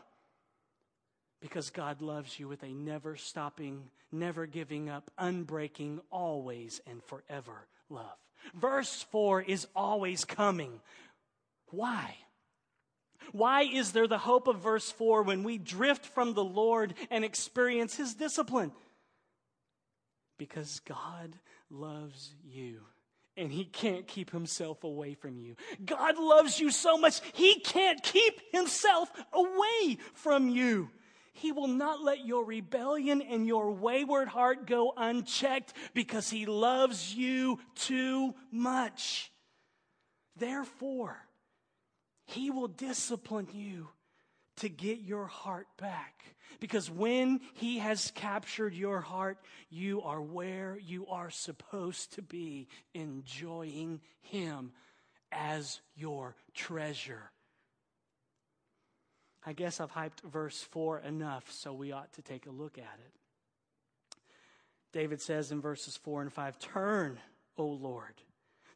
because 1.41 1.69
God 1.69 2.01
loves 2.01 2.39
you 2.39 2.47
with 2.47 2.63
a 2.63 2.73
never 2.73 3.15
stopping, 3.15 3.89
never 4.11 4.45
giving 4.45 4.89
up, 4.89 5.09
unbreaking, 5.19 5.99
always 6.11 6.81
and 6.87 7.03
forever 7.03 7.67
love. 7.89 8.17
Verse 8.53 9.03
4 9.11 9.41
is 9.41 9.67
always 9.75 10.25
coming. 10.25 10.81
Why? 11.67 12.15
Why 13.31 13.63
is 13.63 13.91
there 13.91 14.07
the 14.07 14.17
hope 14.17 14.47
of 14.47 14.59
verse 14.59 14.91
4 14.91 15.23
when 15.23 15.43
we 15.43 15.57
drift 15.57 16.05
from 16.05 16.33
the 16.33 16.43
Lord 16.43 16.93
and 17.09 17.23
experience 17.23 17.95
His 17.95 18.15
discipline? 18.15 18.71
Because 20.37 20.79
God 20.79 21.35
loves 21.69 22.33
you 22.43 22.81
and 23.37 23.51
He 23.51 23.65
can't 23.65 24.07
keep 24.07 24.31
Himself 24.31 24.83
away 24.83 25.13
from 25.13 25.37
you. 25.37 25.55
God 25.85 26.17
loves 26.17 26.59
you 26.59 26.71
so 26.71 26.97
much, 26.97 27.21
He 27.33 27.59
can't 27.59 28.01
keep 28.01 28.41
Himself 28.51 29.09
away 29.33 29.97
from 30.13 30.49
you. 30.49 30.89
He 31.39 31.53
will 31.53 31.67
not 31.67 32.03
let 32.03 32.25
your 32.25 32.43
rebellion 32.43 33.21
and 33.21 33.47
your 33.47 33.71
wayward 33.71 34.27
heart 34.27 34.67
go 34.67 34.93
unchecked 34.97 35.71
because 35.93 36.29
He 36.29 36.45
loves 36.45 37.15
you 37.15 37.59
too 37.75 38.35
much. 38.51 39.31
Therefore, 40.35 41.17
He 42.25 42.51
will 42.51 42.67
discipline 42.67 43.47
you 43.53 43.87
to 44.57 44.67
get 44.67 44.99
your 44.99 45.27
heart 45.27 45.67
back. 45.77 46.25
Because 46.59 46.91
when 46.91 47.39
He 47.53 47.77
has 47.79 48.11
captured 48.15 48.73
your 48.73 48.99
heart, 48.99 49.37
you 49.69 50.01
are 50.01 50.21
where 50.21 50.77
you 50.77 51.07
are 51.07 51.29
supposed 51.29 52.15
to 52.15 52.21
be, 52.21 52.67
enjoying 52.93 54.01
Him 54.19 54.73
as 55.31 55.79
your 55.95 56.35
treasure. 56.53 57.31
I 59.49 59.53
guess 59.53 59.79
I've 59.79 59.91
hyped 59.91 60.21
verse 60.21 60.61
4 60.61 60.99
enough, 60.99 61.51
so 61.51 61.73
we 61.73 61.91
ought 61.91 62.13
to 62.13 62.21
take 62.21 62.45
a 62.45 62.51
look 62.51 62.77
at 62.77 62.99
it. 62.99 64.19
David 64.93 65.19
says 65.21 65.51
in 65.51 65.59
verses 65.59 65.97
4 65.97 66.21
and 66.21 66.31
5 66.31 66.59
Turn, 66.59 67.19
O 67.57 67.65
Lord, 67.65 68.13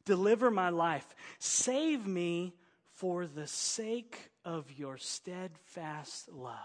deliver 0.03 0.49
my 0.49 0.69
life, 0.69 1.05
save 1.37 2.07
me 2.07 2.55
for 2.95 3.27
the 3.27 3.45
sake 3.45 4.31
of 4.43 4.65
your 4.75 4.97
steadfast 4.97 6.31
love. 6.31 6.57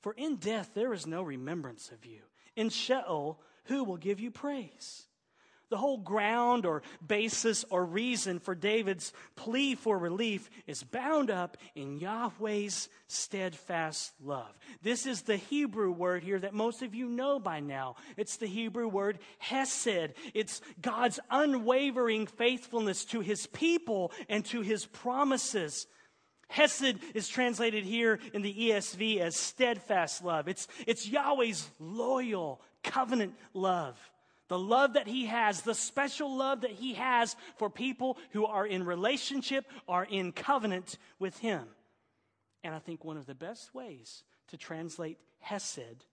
For 0.00 0.14
in 0.14 0.34
death 0.34 0.72
there 0.74 0.92
is 0.92 1.06
no 1.06 1.22
remembrance 1.22 1.92
of 1.92 2.04
you. 2.04 2.22
In 2.56 2.70
Sheol, 2.70 3.40
who 3.66 3.84
will 3.84 3.98
give 3.98 4.18
you 4.18 4.32
praise? 4.32 5.06
The 5.72 5.78
whole 5.78 5.96
ground 5.96 6.66
or 6.66 6.82
basis 7.06 7.64
or 7.70 7.86
reason 7.86 8.40
for 8.40 8.54
David's 8.54 9.14
plea 9.36 9.74
for 9.74 9.96
relief 9.96 10.50
is 10.66 10.82
bound 10.82 11.30
up 11.30 11.56
in 11.74 11.98
Yahweh's 11.98 12.90
steadfast 13.06 14.12
love. 14.22 14.54
This 14.82 15.06
is 15.06 15.22
the 15.22 15.38
Hebrew 15.38 15.90
word 15.90 16.24
here 16.24 16.38
that 16.38 16.52
most 16.52 16.82
of 16.82 16.94
you 16.94 17.08
know 17.08 17.38
by 17.38 17.60
now. 17.60 17.96
It's 18.18 18.36
the 18.36 18.46
Hebrew 18.46 18.86
word 18.86 19.18
hesed. 19.38 20.12
It's 20.34 20.60
God's 20.82 21.18
unwavering 21.30 22.26
faithfulness 22.26 23.06
to 23.06 23.20
his 23.20 23.46
people 23.46 24.12
and 24.28 24.44
to 24.44 24.60
his 24.60 24.84
promises. 24.84 25.86
Hesed 26.48 26.98
is 27.14 27.28
translated 27.28 27.84
here 27.84 28.18
in 28.34 28.42
the 28.42 28.52
ESV 28.52 29.20
as 29.20 29.36
steadfast 29.36 30.22
love. 30.22 30.48
It's, 30.48 30.68
it's 30.86 31.08
Yahweh's 31.08 31.66
loyal 31.80 32.60
covenant 32.82 33.32
love. 33.54 33.98
The 34.52 34.58
love 34.58 34.92
that 34.92 35.08
he 35.08 35.24
has, 35.24 35.62
the 35.62 35.74
special 35.74 36.36
love 36.36 36.60
that 36.60 36.72
he 36.72 36.92
has 36.92 37.36
for 37.56 37.70
people 37.70 38.18
who 38.32 38.44
are 38.44 38.66
in 38.66 38.84
relationship, 38.84 39.64
are 39.88 40.04
in 40.04 40.30
covenant 40.30 40.98
with 41.18 41.38
him. 41.38 41.64
And 42.62 42.74
I 42.74 42.78
think 42.78 43.02
one 43.02 43.16
of 43.16 43.24
the 43.24 43.34
best 43.34 43.74
ways 43.74 44.24
to 44.48 44.58
translate 44.58 45.16
Hesed 45.38 46.04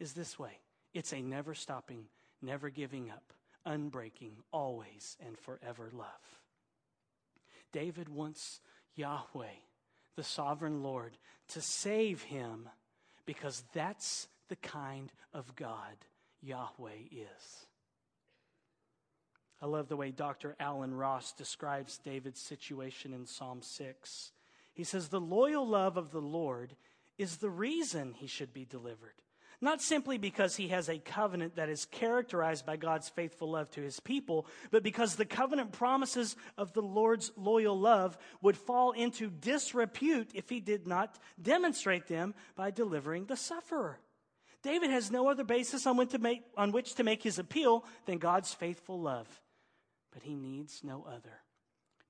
is 0.00 0.14
this 0.14 0.38
way 0.38 0.52
it's 0.94 1.12
a 1.12 1.20
never 1.20 1.52
stopping, 1.52 2.06
never 2.40 2.70
giving 2.70 3.10
up, 3.10 3.34
unbreaking, 3.66 4.36
always 4.52 5.18
and 5.26 5.38
forever 5.38 5.90
love. 5.92 6.40
David 7.72 8.08
wants 8.08 8.62
Yahweh, 8.94 9.58
the 10.16 10.24
sovereign 10.24 10.82
Lord, 10.82 11.18
to 11.48 11.60
save 11.60 12.22
him 12.22 12.70
because 13.26 13.62
that's 13.74 14.28
the 14.48 14.56
kind 14.56 15.12
of 15.34 15.54
God 15.56 16.06
Yahweh 16.40 17.10
is. 17.10 17.66
I 19.62 19.66
love 19.66 19.88
the 19.88 19.96
way 19.96 20.10
Dr. 20.10 20.56
Allen 20.58 20.92
Ross 20.92 21.32
describes 21.32 21.98
David's 21.98 22.40
situation 22.40 23.14
in 23.14 23.26
Psalm 23.26 23.62
6. 23.62 24.32
He 24.74 24.82
says, 24.82 25.08
The 25.08 25.20
loyal 25.20 25.66
love 25.66 25.96
of 25.96 26.10
the 26.10 26.20
Lord 26.20 26.74
is 27.16 27.36
the 27.36 27.50
reason 27.50 28.14
he 28.14 28.26
should 28.26 28.52
be 28.52 28.64
delivered. 28.64 29.14
Not 29.60 29.80
simply 29.80 30.18
because 30.18 30.56
he 30.56 30.68
has 30.68 30.88
a 30.88 30.98
covenant 30.98 31.54
that 31.54 31.68
is 31.68 31.84
characterized 31.84 32.66
by 32.66 32.74
God's 32.74 33.08
faithful 33.08 33.52
love 33.52 33.70
to 33.70 33.80
his 33.80 34.00
people, 34.00 34.48
but 34.72 34.82
because 34.82 35.14
the 35.14 35.24
covenant 35.24 35.70
promises 35.70 36.34
of 36.58 36.72
the 36.72 36.82
Lord's 36.82 37.30
loyal 37.36 37.78
love 37.78 38.18
would 38.40 38.56
fall 38.56 38.90
into 38.90 39.30
disrepute 39.30 40.32
if 40.34 40.48
he 40.48 40.58
did 40.58 40.88
not 40.88 41.16
demonstrate 41.40 42.08
them 42.08 42.34
by 42.56 42.72
delivering 42.72 43.26
the 43.26 43.36
sufferer. 43.36 44.00
David 44.64 44.90
has 44.90 45.12
no 45.12 45.28
other 45.28 45.44
basis 45.44 45.86
on, 45.86 46.08
make, 46.20 46.42
on 46.56 46.72
which 46.72 46.94
to 46.96 47.04
make 47.04 47.22
his 47.22 47.38
appeal 47.38 47.84
than 48.06 48.18
God's 48.18 48.52
faithful 48.52 49.00
love, 49.00 49.28
but 50.12 50.22
he 50.22 50.34
needs 50.34 50.82
no 50.84 51.04
other. 51.08 51.40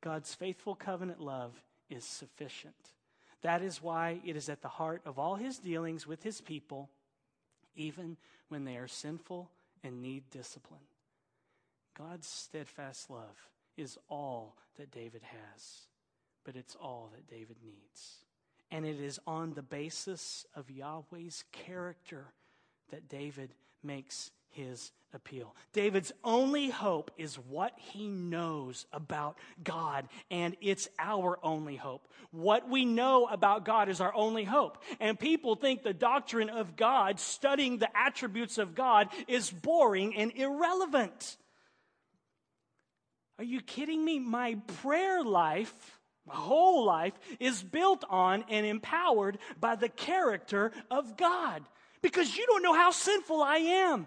God's 0.01 0.35
faithful 0.35 0.75
covenant 0.75 1.21
love 1.21 1.53
is 1.89 2.05
sufficient. 2.05 2.75
That 3.43 3.63
is 3.63 3.83
why 3.83 4.21
it 4.25 4.37
is 4.37 4.49
at 4.49 4.63
the 4.63 4.69
heart 4.69 5.03
of 5.05 5.19
all 5.19 5.37
his 5.37 5.59
dealings 5.59 6.07
with 6.07 6.23
his 6.23 6.41
people 6.41 6.91
even 7.75 8.17
when 8.49 8.65
they 8.65 8.77
are 8.77 8.89
sinful 8.89 9.51
and 9.83 10.03
need 10.03 10.29
discipline. 10.31 10.81
God's 11.97 12.27
steadfast 12.27 13.11
love 13.11 13.49
is 13.77 13.99
all 14.09 14.57
that 14.77 14.91
David 14.91 15.23
has, 15.23 15.89
but 16.45 16.57
it's 16.57 16.77
all 16.77 17.11
that 17.15 17.27
David 17.27 17.57
needs. 17.65 18.25
And 18.71 18.87
it 18.87 19.01
is 19.01 19.21
on 19.27 19.53
the 19.53 19.63
basis 19.63 20.47
of 20.55 20.71
Yahweh's 20.71 21.45
character 21.53 22.27
that 22.91 23.09
David 23.09 23.55
makes 23.83 24.31
his 24.49 24.93
appeal. 25.15 25.55
David's 25.73 26.13
only 26.25 26.71
hope 26.71 27.11
is 27.17 27.37
what 27.37 27.73
he 27.77 28.09
knows 28.09 28.87
about 28.93 29.37
God, 29.63 30.09
and 30.31 30.57
it's 30.61 30.89
our 30.99 31.39
only 31.43 31.77
hope. 31.77 32.09
What 32.31 32.69
we 32.69 32.85
know 32.85 33.27
about 33.27 33.65
God 33.65 33.89
is 33.89 34.01
our 34.01 34.15
only 34.15 34.45
hope. 34.45 34.83
And 35.01 35.19
people 35.19 35.55
think 35.55 35.83
the 35.83 35.93
doctrine 35.93 36.49
of 36.49 36.77
God, 36.77 37.21
studying 37.21 37.79
the 37.79 37.95
attributes 37.97 38.59
of 38.59 38.75
God, 38.75 39.09
is 39.29 39.51
boring 39.51 40.17
and 40.17 40.33
irrelevant. 40.35 41.37
Are 43.39 43.45
you 43.45 43.61
kidding 43.61 44.05
me? 44.05 44.19
My 44.19 44.57
prayer 44.81 45.23
life, 45.23 45.75
my 46.27 46.35
whole 46.35 46.85
life, 46.85 47.15
is 47.41 47.63
built 47.63 48.05
on 48.09 48.45
and 48.49 48.65
empowered 48.65 49.39
by 49.61 49.77
the 49.77 49.89
character 49.89 50.73
of 50.91 51.17
God. 51.17 51.63
Because 52.03 52.37
you 52.37 52.47
don't 52.47 52.63
know 52.63 52.75
how 52.75 52.91
sinful 52.91 53.43
I 53.43 53.57
am. 53.57 54.07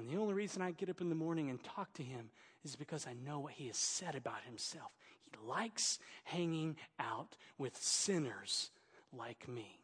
And 0.00 0.08
the 0.08 0.16
only 0.16 0.32
reason 0.32 0.62
I 0.62 0.70
get 0.70 0.88
up 0.88 1.02
in 1.02 1.10
the 1.10 1.14
morning 1.14 1.50
and 1.50 1.62
talk 1.62 1.92
to 1.94 2.02
him 2.02 2.30
is 2.64 2.74
because 2.74 3.06
I 3.06 3.12
know 3.12 3.38
what 3.38 3.52
he 3.52 3.66
has 3.66 3.76
said 3.76 4.14
about 4.14 4.42
himself. 4.46 4.90
He 5.22 5.30
likes 5.46 5.98
hanging 6.24 6.76
out 6.98 7.36
with 7.58 7.76
sinners 7.76 8.70
like 9.16 9.46
me. 9.46 9.78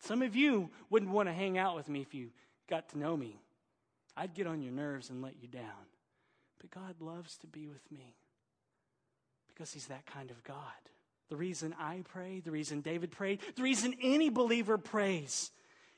Some 0.00 0.20
of 0.20 0.36
you 0.36 0.70
wouldn't 0.90 1.12
want 1.12 1.30
to 1.30 1.32
hang 1.32 1.56
out 1.56 1.76
with 1.76 1.88
me 1.88 2.02
if 2.02 2.12
you 2.12 2.28
got 2.68 2.90
to 2.90 2.98
know 2.98 3.16
me. 3.16 3.40
I'd 4.16 4.34
get 4.34 4.46
on 4.46 4.60
your 4.60 4.72
nerves 4.72 5.08
and 5.08 5.22
let 5.22 5.40
you 5.40 5.48
down. 5.48 5.88
But 6.60 6.70
God 6.70 7.00
loves 7.00 7.38
to 7.38 7.46
be 7.46 7.66
with 7.66 7.90
me 7.90 8.14
because 9.48 9.72
he's 9.72 9.86
that 9.86 10.04
kind 10.04 10.30
of 10.30 10.44
God. 10.44 10.56
The 11.30 11.36
reason 11.36 11.74
I 11.78 12.02
pray, 12.04 12.40
the 12.40 12.50
reason 12.50 12.82
David 12.82 13.10
prayed, 13.10 13.40
the 13.56 13.62
reason 13.62 13.94
any 14.02 14.28
believer 14.28 14.76
prays 14.76 15.50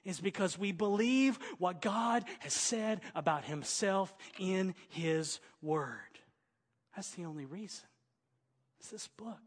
is 0.07 0.21
because 0.21 0.57
we 0.59 0.73
believe 0.73 1.38
what 1.59 1.83
God 1.83 2.25
has 2.38 2.55
said 2.55 3.01
about 3.14 3.45
himself 3.45 4.14
in 4.38 4.75
his 4.88 5.40
word. 5.61 5.99
That's 6.95 7.11
the 7.11 7.25
only 7.27 7.45
reason. 7.45 7.85
It's 8.79 8.90
this 8.90 9.09
book. 9.09 9.42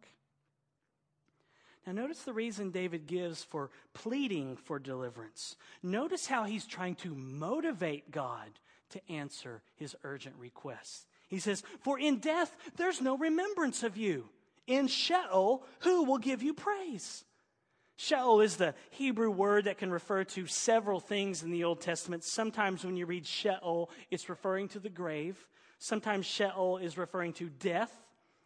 Now, 1.87 1.93
notice 1.93 2.21
the 2.23 2.33
reason 2.33 2.71
David 2.71 3.07
gives 3.07 3.43
for 3.43 3.71
pleading 3.93 4.57
for 4.57 4.77
deliverance. 4.77 5.55
Notice 5.81 6.27
how 6.27 6.43
he's 6.43 6.67
trying 6.67 6.95
to 6.95 7.15
motivate 7.15 8.11
God 8.11 8.49
to 8.91 9.11
answer 9.11 9.61
his 9.77 9.95
urgent 10.03 10.35
requests. 10.37 11.07
He 11.29 11.39
says, 11.39 11.63
For 11.81 11.97
in 11.97 12.19
death 12.19 12.53
there's 12.75 13.01
no 13.01 13.17
remembrance 13.17 13.81
of 13.81 13.97
you. 13.97 14.29
In 14.67 14.87
Sheol, 14.87 15.65
who 15.79 16.03
will 16.03 16.17
give 16.17 16.43
you 16.43 16.53
praise? 16.53 17.23
Sheol 18.01 18.39
is 18.39 18.55
the 18.55 18.75
Hebrew 18.91 19.29
word 19.29 19.65
that 19.65 19.77
can 19.77 19.91
refer 19.91 20.23
to 20.23 20.47
several 20.47 21.01
things 21.01 21.43
in 21.43 21.51
the 21.51 21.65
Old 21.65 21.81
Testament. 21.81 22.23
Sometimes 22.23 22.85
when 22.85 22.95
you 22.95 23.05
read 23.05 23.27
Sheol, 23.27 23.89
it's 24.09 24.29
referring 24.29 24.69
to 24.69 24.79
the 24.79 24.87
grave. 24.87 25.37
Sometimes 25.79 26.25
Sheol 26.25 26.77
is 26.77 26.97
referring 26.97 27.33
to 27.33 27.49
death. 27.49 27.91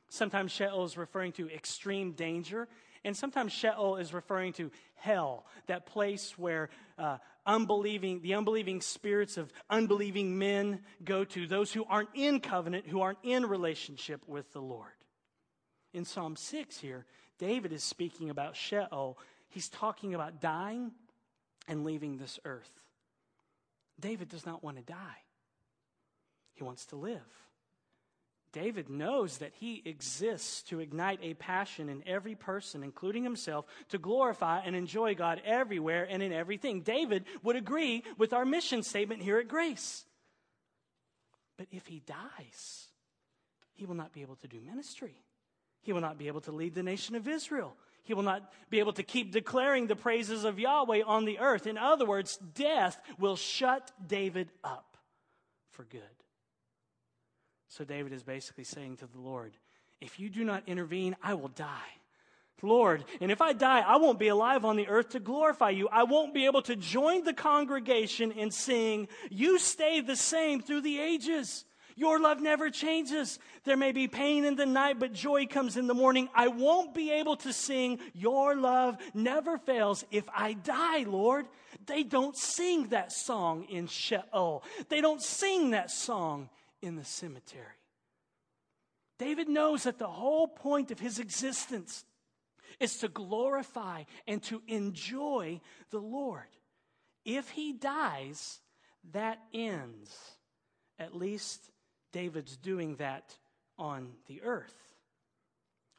Sometimes 0.09 0.51
Sheol 0.51 0.85
is 0.85 0.97
referring 0.97 1.33
to 1.33 1.51
extreme 1.51 2.13
danger. 2.13 2.67
And 3.03 3.15
sometimes 3.15 3.53
Sheol 3.53 3.97
is 3.97 4.11
referring 4.11 4.53
to 4.53 4.71
hell, 4.95 5.45
that 5.67 5.85
place 5.85 6.35
where 6.35 6.71
uh, 6.97 7.19
unbelieving, 7.45 8.23
the 8.23 8.33
unbelieving 8.33 8.81
spirits 8.81 9.37
of 9.37 9.53
unbelieving 9.69 10.39
men 10.39 10.79
go 11.05 11.25
to, 11.25 11.45
those 11.45 11.71
who 11.71 11.85
aren't 11.85 12.09
in 12.15 12.39
covenant, 12.39 12.87
who 12.87 13.01
aren't 13.01 13.19
in 13.21 13.45
relationship 13.45 14.27
with 14.27 14.51
the 14.51 14.61
Lord. 14.61 14.89
In 15.93 16.05
Psalm 16.05 16.35
6 16.35 16.79
here, 16.79 17.05
David 17.37 17.73
is 17.73 17.83
speaking 17.83 18.29
about 18.29 18.55
Sheol 18.55 19.17
He's 19.53 19.69
talking 19.69 20.15
about 20.15 20.41
dying 20.41 20.91
and 21.67 21.85
leaving 21.85 22.17
this 22.17 22.39
earth. 22.43 22.71
David 23.99 24.27
does 24.27 24.47
not 24.47 24.63
want 24.63 24.77
to 24.77 24.83
die, 24.83 25.21
he 26.53 26.63
wants 26.63 26.87
to 26.87 26.95
live. 26.95 27.21
David 28.51 28.87
knows 28.87 29.39
that 29.39 29.51
he 29.59 29.81
exists 29.83 30.61
to 30.63 30.79
ignite 30.79 31.19
a 31.23 31.33
passion 31.33 31.89
in 31.89 32.03
every 32.05 32.35
person, 32.35 32.83
including 32.83 33.23
himself, 33.23 33.65
to 33.89 33.97
glorify 33.97 34.59
and 34.59 34.75
enjoy 34.75 35.15
God 35.15 35.41
everywhere 35.43 36.07
and 36.07 36.21
in 36.21 36.31
everything. 36.31 36.81
David 36.81 37.25
would 37.41 37.55
agree 37.55 38.03
with 38.19 38.31
our 38.31 38.45
mission 38.45 38.83
statement 38.83 39.23
here 39.23 39.39
at 39.39 39.47
Grace. 39.47 40.05
But 41.57 41.65
if 41.71 41.87
he 41.87 42.03
dies, 42.05 42.89
he 43.73 43.87
will 43.87 43.95
not 43.95 44.13
be 44.13 44.21
able 44.21 44.35
to 44.35 44.47
do 44.47 44.61
ministry. 44.61 45.15
He 45.81 45.91
will 45.91 46.01
not 46.01 46.19
be 46.19 46.27
able 46.27 46.41
to 46.41 46.51
lead 46.51 46.75
the 46.75 46.83
nation 46.83 47.15
of 47.15 47.27
Israel. 47.27 47.75
He 48.03 48.13
will 48.13 48.23
not 48.23 48.51
be 48.69 48.79
able 48.79 48.93
to 48.93 49.03
keep 49.03 49.31
declaring 49.31 49.87
the 49.87 49.95
praises 49.95 50.43
of 50.43 50.59
Yahweh 50.59 51.03
on 51.05 51.25
the 51.25 51.39
earth. 51.39 51.67
In 51.67 51.77
other 51.77 52.05
words, 52.05 52.37
death 52.53 52.99
will 53.17 53.37
shut 53.37 53.91
David 54.05 54.51
up 54.63 54.97
for 55.71 55.83
good. 55.83 56.01
So 57.69 57.83
David 57.83 58.13
is 58.13 58.23
basically 58.23 58.65
saying 58.65 58.97
to 58.97 59.07
the 59.07 59.19
Lord, 59.19 59.57
if 60.01 60.19
you 60.19 60.29
do 60.29 60.43
not 60.43 60.63
intervene, 60.67 61.15
I 61.23 61.33
will 61.33 61.47
die. 61.47 61.93
Lord, 62.63 63.03
and 63.19 63.31
if 63.31 63.41
I 63.41 63.53
die, 63.53 63.81
I 63.81 63.97
won't 63.97 64.19
be 64.19 64.29
alive 64.29 64.63
on 64.63 64.77
the 64.77 64.87
earth 64.87 65.09
to 65.09 65.19
glorify 65.19 65.71
you. 65.71 65.89
I 65.89 66.03
won't 66.03 66.33
be 66.33 66.45
able 66.45 66.61
to 66.63 66.75
join 66.75 67.25
the 67.25 67.33
congregation 67.33 68.31
in 68.31 68.51
sing, 68.51 69.09
You 69.29 69.59
stay 69.59 69.99
the 70.01 70.15
same 70.15 70.61
through 70.61 70.81
the 70.81 70.99
ages. 70.99 71.65
Your 71.95 72.19
love 72.19 72.41
never 72.41 72.69
changes. 72.69 73.39
There 73.63 73.77
may 73.77 73.91
be 73.91 74.07
pain 74.07 74.45
in 74.45 74.55
the 74.55 74.65
night, 74.65 74.99
but 74.99 75.13
joy 75.13 75.45
comes 75.45 75.77
in 75.77 75.87
the 75.87 75.93
morning. 75.93 76.29
I 76.33 76.47
won't 76.47 76.93
be 76.93 77.11
able 77.11 77.35
to 77.37 77.53
sing, 77.53 77.99
Your 78.13 78.55
love 78.55 78.97
never 79.13 79.57
fails 79.57 80.05
if 80.11 80.25
I 80.35 80.53
die, 80.53 81.03
Lord. 81.03 81.47
They 81.85 82.03
don't 82.03 82.37
sing 82.37 82.89
that 82.89 83.11
song 83.11 83.65
in 83.65 83.87
Sheol, 83.87 84.63
they 84.89 85.01
don't 85.01 85.21
sing 85.21 85.71
that 85.71 85.91
song 85.91 86.49
in 86.81 86.95
the 86.95 87.05
cemetery. 87.05 87.65
David 89.19 89.47
knows 89.47 89.83
that 89.83 89.99
the 89.99 90.07
whole 90.07 90.47
point 90.47 90.91
of 90.91 90.99
his 90.99 91.19
existence 91.19 92.03
is 92.79 92.97
to 92.97 93.07
glorify 93.07 94.03
and 94.27 94.41
to 94.43 94.61
enjoy 94.67 95.61
the 95.91 95.99
Lord. 95.99 96.47
If 97.23 97.49
he 97.49 97.73
dies, 97.73 98.59
that 99.11 99.39
ends, 99.53 100.13
at 100.99 101.15
least 101.15 101.71
David's 102.13 102.55
doing 102.55 102.95
that 102.95 103.35
on 103.77 104.13
the 104.27 104.41
earth. 104.43 104.73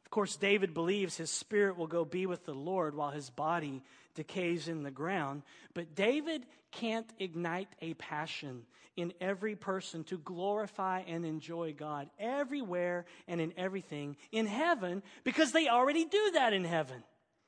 Of 0.05 0.11
course, 0.11 0.35
David 0.37 0.73
believes 0.73 1.17
his 1.17 1.29
spirit 1.29 1.77
will 1.77 1.87
go 1.87 2.05
be 2.05 2.25
with 2.25 2.45
the 2.45 2.53
Lord 2.53 2.95
while 2.95 3.11
his 3.11 3.29
body 3.29 3.83
decays 4.15 4.67
in 4.67 4.81
the 4.81 4.91
ground. 4.91 5.43
But 5.73 5.93
David 5.93 6.45
can't 6.71 7.11
ignite 7.19 7.69
a 7.81 7.93
passion 7.95 8.63
in 8.95 9.13
every 9.19 9.55
person 9.55 10.03
to 10.05 10.17
glorify 10.17 11.01
and 11.07 11.25
enjoy 11.25 11.73
God 11.73 12.09
everywhere 12.17 13.05
and 13.27 13.41
in 13.41 13.53
everything 13.57 14.15
in 14.31 14.45
heaven 14.45 15.03
because 15.23 15.51
they 15.51 15.67
already 15.67 16.05
do 16.05 16.31
that 16.35 16.53
in 16.53 16.63
heaven. 16.63 17.03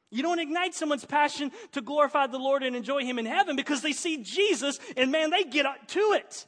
You 0.09 0.23
don't 0.23 0.39
ignite 0.39 0.73
someone's 0.73 1.05
passion 1.05 1.51
to 1.73 1.81
glorify 1.81 2.27
the 2.27 2.37
Lord 2.37 2.63
and 2.63 2.75
enjoy 2.75 3.03
Him 3.03 3.19
in 3.19 3.25
heaven 3.25 3.55
because 3.55 3.81
they 3.81 3.91
see 3.91 4.23
Jesus 4.23 4.79
and 4.95 5.11
man, 5.11 5.29
they 5.29 5.43
get 5.43 5.65
to 5.89 5.99
it. 5.99 6.45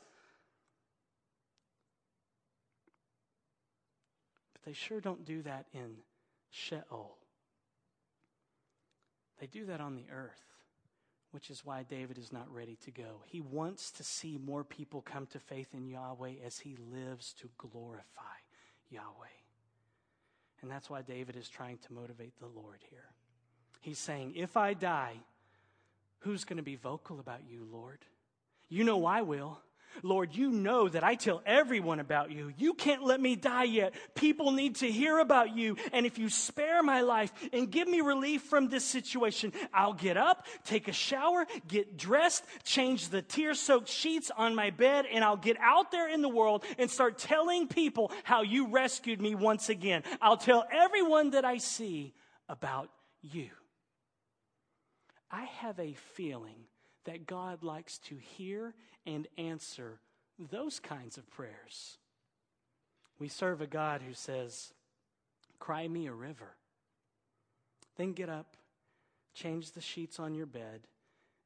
They 4.69 4.73
sure 4.73 5.01
don't 5.01 5.25
do 5.25 5.41
that 5.41 5.65
in 5.73 5.95
Sheol. 6.51 7.17
They 9.39 9.47
do 9.47 9.65
that 9.65 9.81
on 9.81 9.95
the 9.95 10.05
earth 10.13 10.43
which 11.31 11.49
is 11.49 11.65
why 11.65 11.83
David 11.83 12.17
is 12.17 12.31
not 12.31 12.51
ready 12.53 12.77
to 12.83 12.91
go. 12.91 13.21
He 13.25 13.41
wants 13.41 13.91
to 13.91 14.03
see 14.03 14.39
more 14.43 14.63
people 14.63 15.01
come 15.01 15.27
to 15.27 15.39
faith 15.39 15.69
in 15.73 15.87
Yahweh 15.87 16.33
as 16.45 16.59
he 16.59 16.75
lives 16.91 17.33
to 17.39 17.49
glorify 17.57 18.37
Yahweh. 18.89 19.37
And 20.61 20.69
that's 20.71 20.89
why 20.89 21.01
David 21.01 21.35
is 21.35 21.47
trying 21.47 21.77
to 21.77 21.93
motivate 21.93 22.33
the 22.39 22.47
Lord 22.47 22.79
here. 22.89 23.05
He's 23.81 23.99
saying, 23.99 24.33
If 24.35 24.57
I 24.57 24.73
die, 24.73 25.17
who's 26.19 26.43
going 26.43 26.57
to 26.57 26.63
be 26.63 26.75
vocal 26.75 27.19
about 27.19 27.41
you, 27.47 27.67
Lord? 27.71 27.99
You 28.67 28.83
know 28.83 29.05
I 29.05 29.21
will. 29.21 29.59
Lord, 30.03 30.35
you 30.35 30.51
know 30.51 30.87
that 30.87 31.03
I 31.03 31.15
tell 31.15 31.41
everyone 31.45 31.99
about 31.99 32.31
you. 32.31 32.53
You 32.57 32.73
can't 32.73 33.03
let 33.03 33.19
me 33.19 33.35
die 33.35 33.65
yet. 33.65 33.93
People 34.15 34.51
need 34.51 34.75
to 34.77 34.91
hear 34.91 35.19
about 35.19 35.55
you. 35.55 35.77
And 35.93 36.05
if 36.05 36.17
you 36.17 36.29
spare 36.29 36.81
my 36.83 37.01
life 37.01 37.31
and 37.51 37.69
give 37.69 37.87
me 37.87 38.01
relief 38.01 38.43
from 38.43 38.69
this 38.69 38.85
situation, 38.85 39.53
I'll 39.73 39.93
get 39.93 40.17
up, 40.17 40.45
take 40.63 40.87
a 40.87 40.93
shower, 40.93 41.45
get 41.67 41.97
dressed, 41.97 42.43
change 42.63 43.09
the 43.09 43.21
tear 43.21 43.53
soaked 43.53 43.89
sheets 43.89 44.31
on 44.35 44.55
my 44.55 44.69
bed, 44.69 45.05
and 45.11 45.23
I'll 45.23 45.37
get 45.37 45.57
out 45.59 45.91
there 45.91 46.09
in 46.09 46.21
the 46.21 46.29
world 46.29 46.63
and 46.77 46.89
start 46.89 47.17
telling 47.17 47.67
people 47.67 48.11
how 48.23 48.41
you 48.41 48.67
rescued 48.67 49.21
me 49.21 49.35
once 49.35 49.69
again. 49.69 50.03
I'll 50.21 50.37
tell 50.37 50.65
everyone 50.71 51.31
that 51.31 51.45
I 51.45 51.57
see 51.57 52.13
about 52.47 52.89
you. 53.21 53.49
I 55.31 55.43
have 55.43 55.79
a 55.79 55.93
feeling 56.15 56.65
that 57.05 57.27
God 57.27 57.63
likes 57.63 57.97
to 57.99 58.15
hear 58.15 58.73
and 59.05 59.27
answer 59.37 59.99
those 60.37 60.79
kinds 60.79 61.17
of 61.17 61.29
prayers. 61.29 61.97
We 63.19 63.27
serve 63.27 63.61
a 63.61 63.67
God 63.67 64.01
who 64.01 64.13
says, 64.13 64.73
Cry 65.59 65.87
me 65.87 66.07
a 66.07 66.13
river. 66.13 66.55
Then 67.97 68.13
get 68.13 68.29
up, 68.29 68.55
change 69.33 69.71
the 69.73 69.81
sheets 69.81 70.19
on 70.19 70.33
your 70.33 70.45
bed, 70.45 70.87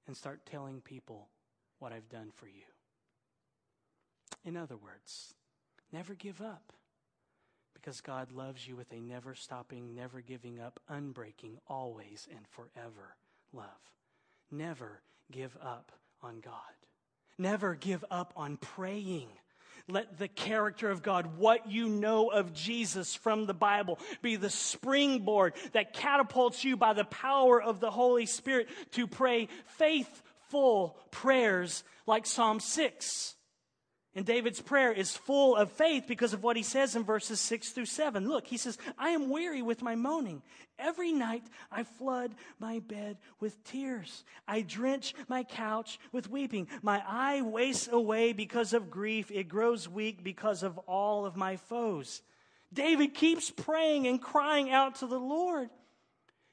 and 0.05 0.15
start 0.15 0.45
telling 0.45 0.81
people 0.81 1.29
what 1.79 1.91
I've 1.91 2.09
done 2.09 2.31
for 2.35 2.45
you. 2.45 2.63
In 4.45 4.55
other 4.55 4.77
words, 4.77 5.33
never 5.91 6.13
give 6.13 6.41
up 6.41 6.73
because 7.73 8.01
God 8.01 8.31
loves 8.31 8.67
you 8.67 8.75
with 8.75 8.91
a 8.93 8.99
never 8.99 9.35
stopping, 9.35 9.95
never 9.95 10.21
giving 10.21 10.59
up, 10.59 10.79
unbreaking, 10.89 11.57
always 11.67 12.27
and 12.29 12.45
forever 12.47 13.15
love. 13.51 13.65
Never 14.51 15.01
give 15.31 15.57
up 15.61 15.91
on 16.21 16.39
God. 16.39 16.53
Never 17.37 17.75
give 17.75 18.05
up 18.11 18.33
on 18.35 18.57
praying. 18.57 19.29
Let 19.89 20.17
the 20.17 20.29
character 20.29 20.89
of 20.89 21.03
God, 21.03 21.37
what 21.37 21.69
you 21.69 21.89
know 21.89 22.29
of 22.29 22.53
Jesus 22.53 23.15
from 23.15 23.45
the 23.45 23.53
Bible, 23.53 23.99
be 24.21 24.37
the 24.37 24.49
springboard 24.49 25.53
that 25.73 25.93
catapults 25.93 26.63
you 26.63 26.77
by 26.77 26.93
the 26.93 27.03
power 27.03 27.61
of 27.61 27.79
the 27.79 27.91
Holy 27.91 28.25
Spirit 28.25 28.69
to 28.91 29.07
pray 29.07 29.49
faithful 29.65 30.97
prayers 31.11 31.83
like 32.07 32.25
Psalm 32.25 32.61
6. 32.61 33.35
And 34.15 34.25
David's 34.27 34.61
prayer 34.61 34.91
is 34.91 35.17
full 35.17 35.55
of 35.55 35.71
faith 35.71 36.05
because 36.07 36.33
of 36.33 36.43
what 36.43 36.55
he 36.55 36.61
says 36.61 36.95
in 36.95 37.03
verses 37.03 37.39
6 37.39 37.71
through 37.71 37.85
7. 37.85 38.27
Look, 38.27 38.45
he 38.45 38.57
says, 38.57 38.77
I 38.95 39.09
am 39.09 39.29
weary 39.29 39.63
with 39.63 39.81
my 39.81 39.95
moaning. 39.95 40.43
Every 40.77 41.11
night 41.11 41.43
I 41.71 41.83
flood 41.83 42.35
my 42.59 42.79
bed 42.79 43.17
with 43.39 43.63
tears. 43.63 44.23
I 44.47 44.61
drench 44.61 45.15
my 45.27 45.43
couch 45.43 45.99
with 46.11 46.29
weeping. 46.29 46.67
My 46.83 47.01
eye 47.07 47.41
wastes 47.41 47.87
away 47.91 48.33
because 48.33 48.73
of 48.73 48.91
grief. 48.91 49.31
It 49.31 49.49
grows 49.49 49.89
weak 49.89 50.23
because 50.23 50.61
of 50.61 50.77
all 50.79 51.25
of 51.25 51.35
my 51.35 51.57
foes. 51.57 52.21
David 52.71 53.15
keeps 53.15 53.49
praying 53.49 54.05
and 54.05 54.21
crying 54.21 54.69
out 54.69 54.95
to 54.95 55.07
the 55.07 55.19
Lord 55.19 55.69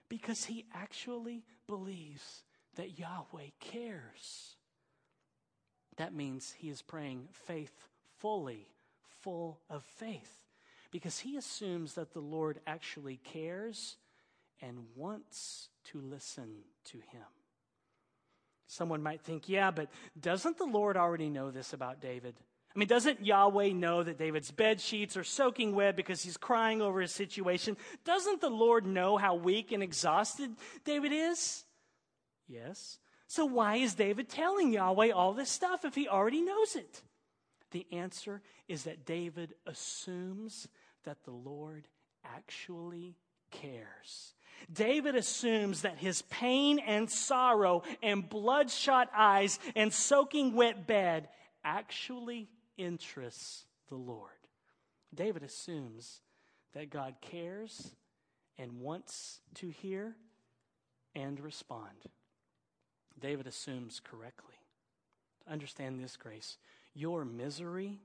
because 0.09 0.45
he 0.45 0.65
actually 0.75 1.45
believes 1.67 2.43
that 2.77 2.99
Yahweh 2.99 3.51
cares. 3.61 4.57
That 6.01 6.15
means 6.15 6.55
he 6.57 6.71
is 6.71 6.81
praying 6.81 7.29
faithfully, 7.31 8.67
full 9.21 9.61
of 9.69 9.85
faith, 9.85 10.41
because 10.91 11.19
he 11.19 11.37
assumes 11.37 11.93
that 11.93 12.15
the 12.15 12.21
Lord 12.21 12.59
actually 12.67 13.21
cares 13.23 13.99
and 14.63 14.79
wants 14.97 15.69
to 15.93 16.01
listen 16.01 16.63
to 16.87 16.97
him. 16.97 17.27
Someone 18.67 19.03
might 19.03 19.21
think, 19.21 19.47
yeah, 19.47 19.71
but 19.71 19.91
doesn't 20.19 20.57
the 20.57 20.65
Lord 20.65 20.97
already 20.97 21.29
know 21.29 21.51
this 21.51 21.75
about 21.75 22.01
David? 22.01 22.35
I 22.75 22.79
mean, 22.79 22.89
doesn't 22.89 23.27
Yahweh 23.27 23.73
know 23.73 24.03
that 24.03 24.17
David's 24.17 24.51
bed 24.51 24.81
sheets 24.81 25.19
are 25.19 25.25
soaking 25.25 25.75
wet 25.75 25.97
because 25.97 26.23
he's 26.23 26.39
crying 26.39 26.81
over 26.81 27.03
his 27.03 27.13
situation? 27.13 27.77
Doesn't 28.07 28.41
the 28.41 28.49
Lord 28.49 28.87
know 28.87 29.19
how 29.19 29.35
weak 29.35 29.71
and 29.71 29.83
exhausted 29.83 30.53
David 30.83 31.13
is? 31.13 31.63
Yes. 32.49 32.99
So, 33.31 33.45
why 33.45 33.77
is 33.77 33.95
David 33.95 34.29
telling 34.29 34.73
Yahweh 34.73 35.13
all 35.13 35.35
this 35.35 35.51
stuff 35.51 35.85
if 35.85 35.95
he 35.95 36.09
already 36.09 36.41
knows 36.41 36.75
it? 36.75 37.01
The 37.71 37.87
answer 37.93 38.43
is 38.67 38.83
that 38.83 39.07
David 39.07 39.55
assumes 39.67 40.67
that 41.05 41.23
the 41.23 41.31
Lord 41.31 41.87
actually 42.25 43.15
cares. 43.53 44.35
David 44.73 45.15
assumes 45.15 45.83
that 45.83 45.97
his 45.97 46.23
pain 46.23 46.81
and 46.81 47.09
sorrow 47.09 47.85
and 48.03 48.29
bloodshot 48.29 49.09
eyes 49.17 49.61
and 49.77 49.93
soaking 49.93 50.57
wet 50.57 50.89
bed 50.89 51.29
actually 51.63 52.49
interests 52.77 53.65
the 53.91 53.95
Lord. 53.95 54.33
David 55.15 55.45
assumes 55.45 56.21
that 56.73 56.91
God 56.91 57.15
cares 57.21 57.95
and 58.59 58.81
wants 58.81 59.39
to 59.55 59.69
hear 59.69 60.17
and 61.15 61.39
respond. 61.39 62.09
David 63.21 63.47
assumes 63.47 64.01
correctly. 64.01 64.55
To 65.45 65.53
understand 65.53 66.01
this 66.01 66.17
grace, 66.17 66.59
your 66.95 67.25
misery 67.25 68.01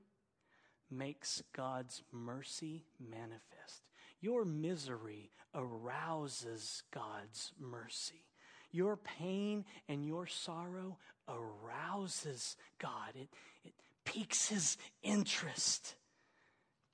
makes 0.90 1.42
God's 1.54 2.02
mercy 2.12 2.84
manifest. 3.00 3.82
Your 4.20 4.44
misery 4.44 5.30
arouses 5.54 6.82
God's 6.92 7.52
mercy. 7.58 8.24
Your 8.70 8.96
pain 8.96 9.64
and 9.88 10.06
your 10.06 10.26
sorrow 10.26 10.98
arouses 11.28 12.56
God. 12.78 13.14
It, 13.14 13.28
it 13.64 13.74
piques 14.04 14.48
his 14.48 14.76
interest. 15.02 15.94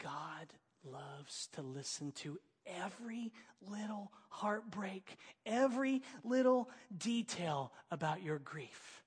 God 0.02 0.52
loves 0.84 1.48
to 1.52 1.62
listen 1.62 2.12
to 2.12 2.38
every 2.66 3.32
little 3.60 4.12
heartbreak, 4.28 5.16
every 5.46 6.02
little 6.24 6.68
detail 6.96 7.72
about 7.90 8.22
your 8.22 8.38
grief. 8.38 9.02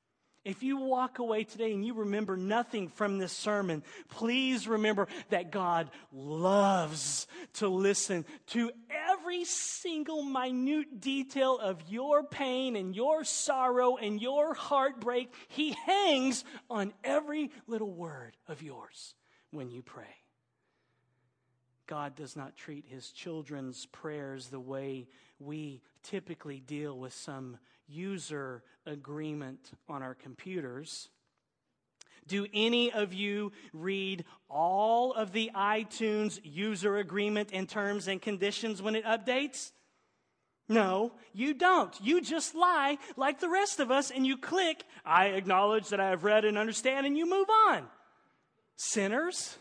If 0.45 0.61
you 0.61 0.77
walk 0.77 1.17
away 1.17 1.43
today 1.43 1.73
and 1.73 1.83
you 1.83 1.95
remember 1.95 2.37
nothing 2.37 2.87
from 2.87 3.17
this 3.17 3.31
sermon, 3.31 3.81
please 4.09 4.67
remember 4.67 5.07
that 5.29 5.51
God 5.51 5.89
loves 6.13 7.25
to 7.53 7.67
listen 7.67 8.25
to 8.49 8.71
every 9.09 9.43
single 9.45 10.21
minute 10.21 11.01
detail 11.01 11.57
of 11.57 11.81
your 11.89 12.23
pain 12.23 12.75
and 12.75 12.95
your 12.95 13.23
sorrow 13.23 13.97
and 13.97 14.21
your 14.21 14.53
heartbreak. 14.53 15.33
He 15.47 15.75
hangs 15.87 16.45
on 16.69 16.93
every 17.03 17.49
little 17.65 17.91
word 17.91 18.37
of 18.47 18.61
yours 18.61 19.15
when 19.49 19.71
you 19.71 19.81
pray. 19.81 20.24
God 21.87 22.15
does 22.15 22.35
not 22.35 22.55
treat 22.55 22.85
his 22.87 23.11
children's 23.11 23.85
prayers 23.87 24.47
the 24.47 24.59
way 24.59 25.07
we 25.39 25.81
typically 26.03 26.59
deal 26.59 26.97
with 26.97 27.13
some 27.13 27.57
user 27.87 28.63
agreement 28.85 29.71
on 29.87 30.01
our 30.01 30.15
computers. 30.15 31.09
Do 32.27 32.47
any 32.53 32.91
of 32.91 33.13
you 33.13 33.51
read 33.71 34.25
all 34.49 35.13
of 35.13 35.31
the 35.31 35.51
iTunes 35.55 36.39
user 36.43 36.97
agreement 36.97 37.49
and 37.53 37.69
terms 37.69 38.07
and 38.07 38.21
conditions 38.21 38.81
when 38.81 38.95
it 38.95 39.05
updates? 39.05 39.71
No, 40.67 41.11
you 41.33 41.53
don't. 41.53 41.93
You 42.01 42.21
just 42.21 42.55
lie 42.55 42.97
like 43.15 43.39
the 43.39 43.49
rest 43.49 43.79
of 43.79 43.91
us 43.91 44.09
and 44.09 44.25
you 44.25 44.37
click, 44.37 44.83
I 45.05 45.27
acknowledge 45.27 45.89
that 45.89 45.99
I 45.99 46.09
have 46.09 46.23
read 46.23 46.45
and 46.45 46.57
understand, 46.57 47.05
and 47.05 47.15
you 47.15 47.29
move 47.29 47.47
on. 47.67 47.85
Sinners 48.75 49.57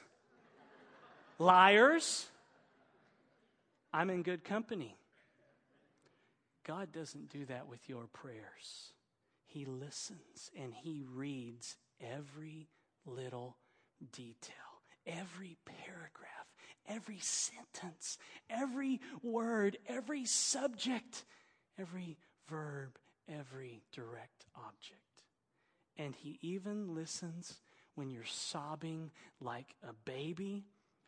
liars. 1.39 2.27
I'm 3.93 4.11
in 4.11 4.23
good 4.23 4.45
company. 4.45 4.97
God 6.65 6.93
doesn't 6.93 7.31
do 7.31 7.45
that 7.47 7.69
with 7.69 7.89
your 7.89 8.07
prayers. 8.13 8.93
He 9.47 9.65
listens 9.67 10.51
and 10.59 10.73
He 10.75 11.05
reads 11.15 11.77
every 12.01 12.69
little 13.07 13.57
detail, 14.13 14.55
every 15.07 15.57
paragraph, 15.65 16.47
every 16.89 17.19
sentence, 17.21 18.19
every 18.51 19.01
word, 19.23 19.79
every 19.87 20.25
subject, 20.25 21.25
every 21.79 22.17
verb, 22.49 22.99
every 23.29 23.83
direct 23.93 24.47
object. 24.57 25.01
And 25.97 26.17
He 26.17 26.39
even 26.43 26.95
listens 26.95 27.61
when 27.95 28.11
you're 28.11 28.25
sobbing 28.25 29.11
like 29.41 29.77
a 29.89 29.93
baby 29.93 30.65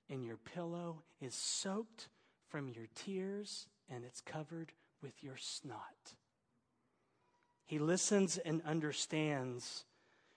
and 0.09 0.25
your 0.25 0.37
pillow 0.37 1.03
is 1.21 1.35
soaked 1.35 2.09
from 2.49 2.69
your 2.69 2.87
tears 2.95 3.67
and 3.91 4.05
it's 4.05 4.21
covered 4.21 4.73
with 5.03 5.23
your 5.23 5.37
snot. 5.37 6.15
He 7.65 7.79
listens 7.79 8.39
and 8.39 8.63
understands 8.65 9.85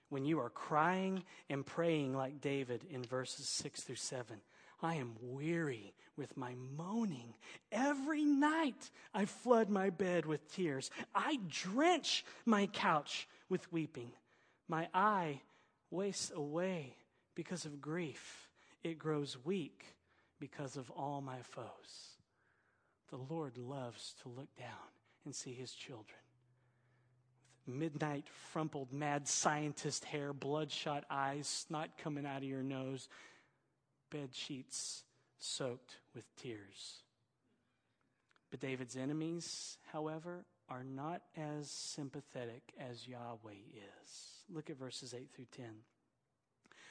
when 0.10 0.26
you 0.26 0.40
are 0.40 0.50
crying 0.50 1.24
and 1.50 1.66
praying 1.66 2.16
like 2.16 2.42
David 2.42 2.84
in 2.90 3.04
verses 3.04 3.48
6 3.48 3.82
through 3.82 3.96
7. 3.96 4.38
I 4.82 4.96
am 4.96 5.16
weary 5.22 5.94
with 6.18 6.38
my 6.38 6.56
moaning. 6.78 7.34
Every 7.72 8.26
night 8.26 8.90
I 9.14 9.26
flood 9.26 9.70
my 9.70 9.90
bed 9.90 10.26
with 10.26 10.52
tears. 10.54 10.90
I 11.14 11.40
drench 11.48 12.26
my 12.46 12.68
couch 12.68 13.28
with 13.50 13.72
weeping. 13.72 14.12
My 14.68 14.88
eye 14.94 15.42
wastes 15.92 16.32
away 16.34 16.96
because 17.36 17.66
of 17.66 17.82
grief. 17.82 18.49
It 18.84 19.00
grows 19.00 19.38
weak 19.44 19.86
because 20.40 20.78
of 20.78 20.90
all 20.92 21.22
my 21.22 21.42
foes. 21.42 22.18
The 23.10 23.18
Lord 23.18 23.58
loves 23.58 24.16
to 24.24 24.30
look 24.30 24.56
down 24.58 24.68
and 25.26 25.36
see 25.36 25.54
his 25.54 25.74
children 25.74 26.20
With 27.68 27.76
midnight, 27.76 28.28
frumpled, 28.52 28.94
mad 28.94 29.28
scientist 29.28 30.06
hair, 30.06 30.34
bloodshot 30.34 31.06
eyes, 31.10 31.48
snot 31.48 31.92
coming 31.98 32.26
out 32.26 32.38
of 32.38 32.44
your 32.44 32.64
nose, 32.64 33.10
bed 34.12 34.30
sheets 34.34 35.04
soaked 35.40 35.98
with 36.16 36.24
tears. 36.36 37.04
But 38.52 38.60
David's 38.62 38.96
enemies, 38.98 39.78
however, 39.92 40.46
are 40.70 40.84
not 40.84 41.22
as 41.38 41.70
sympathetic 41.70 42.74
as 42.80 43.08
Yahweh 43.08 43.54
is. 43.76 44.12
Look 44.50 44.70
at 44.70 44.78
verses 44.80 45.14
8 45.14 45.30
through 45.36 45.48
10. 45.56 45.66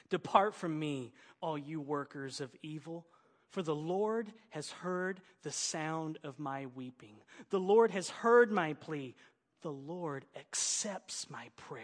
Depart 0.09 0.55
from 0.55 0.77
me, 0.77 1.13
all 1.41 1.57
you 1.57 1.79
workers 1.81 2.41
of 2.41 2.55
evil. 2.61 3.05
For 3.51 3.61
the 3.63 3.75
Lord 3.75 4.31
has 4.49 4.69
heard 4.69 5.21
the 5.43 5.51
sound 5.51 6.19
of 6.23 6.39
my 6.39 6.67
weeping. 6.75 7.15
The 7.49 7.59
Lord 7.59 7.91
has 7.91 8.09
heard 8.09 8.51
my 8.51 8.73
plea 8.73 9.15
the 9.61 9.71
Lord 9.71 10.25
accepts 10.35 11.29
my 11.29 11.47
prayer. 11.55 11.83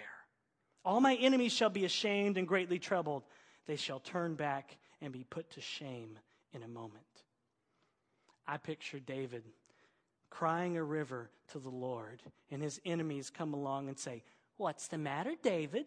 All 0.83 1.01
my 1.01 1.15
enemies 1.15 1.51
shall 1.51 1.69
be 1.69 1.85
ashamed 1.85 2.37
and 2.37 2.47
greatly 2.47 2.79
troubled. 2.79 3.23
They 3.65 3.75
shall 3.75 3.99
turn 3.99 4.35
back 4.35 4.77
and 5.01 5.11
be 5.11 5.23
put 5.23 5.49
to 5.51 5.61
shame 5.61 6.19
in 6.53 6.63
a 6.63 6.67
moment. 6.67 7.03
I 8.47 8.57
picture 8.57 8.99
David 8.99 9.43
crying 10.29 10.77
a 10.77 10.83
river 10.83 11.29
to 11.51 11.59
the 11.59 11.69
Lord, 11.69 12.21
and 12.51 12.61
his 12.61 12.79
enemies 12.85 13.29
come 13.29 13.53
along 13.53 13.87
and 13.87 13.97
say, 13.97 14.23
What's 14.57 14.87
the 14.87 14.97
matter, 14.97 15.33
David? 15.41 15.85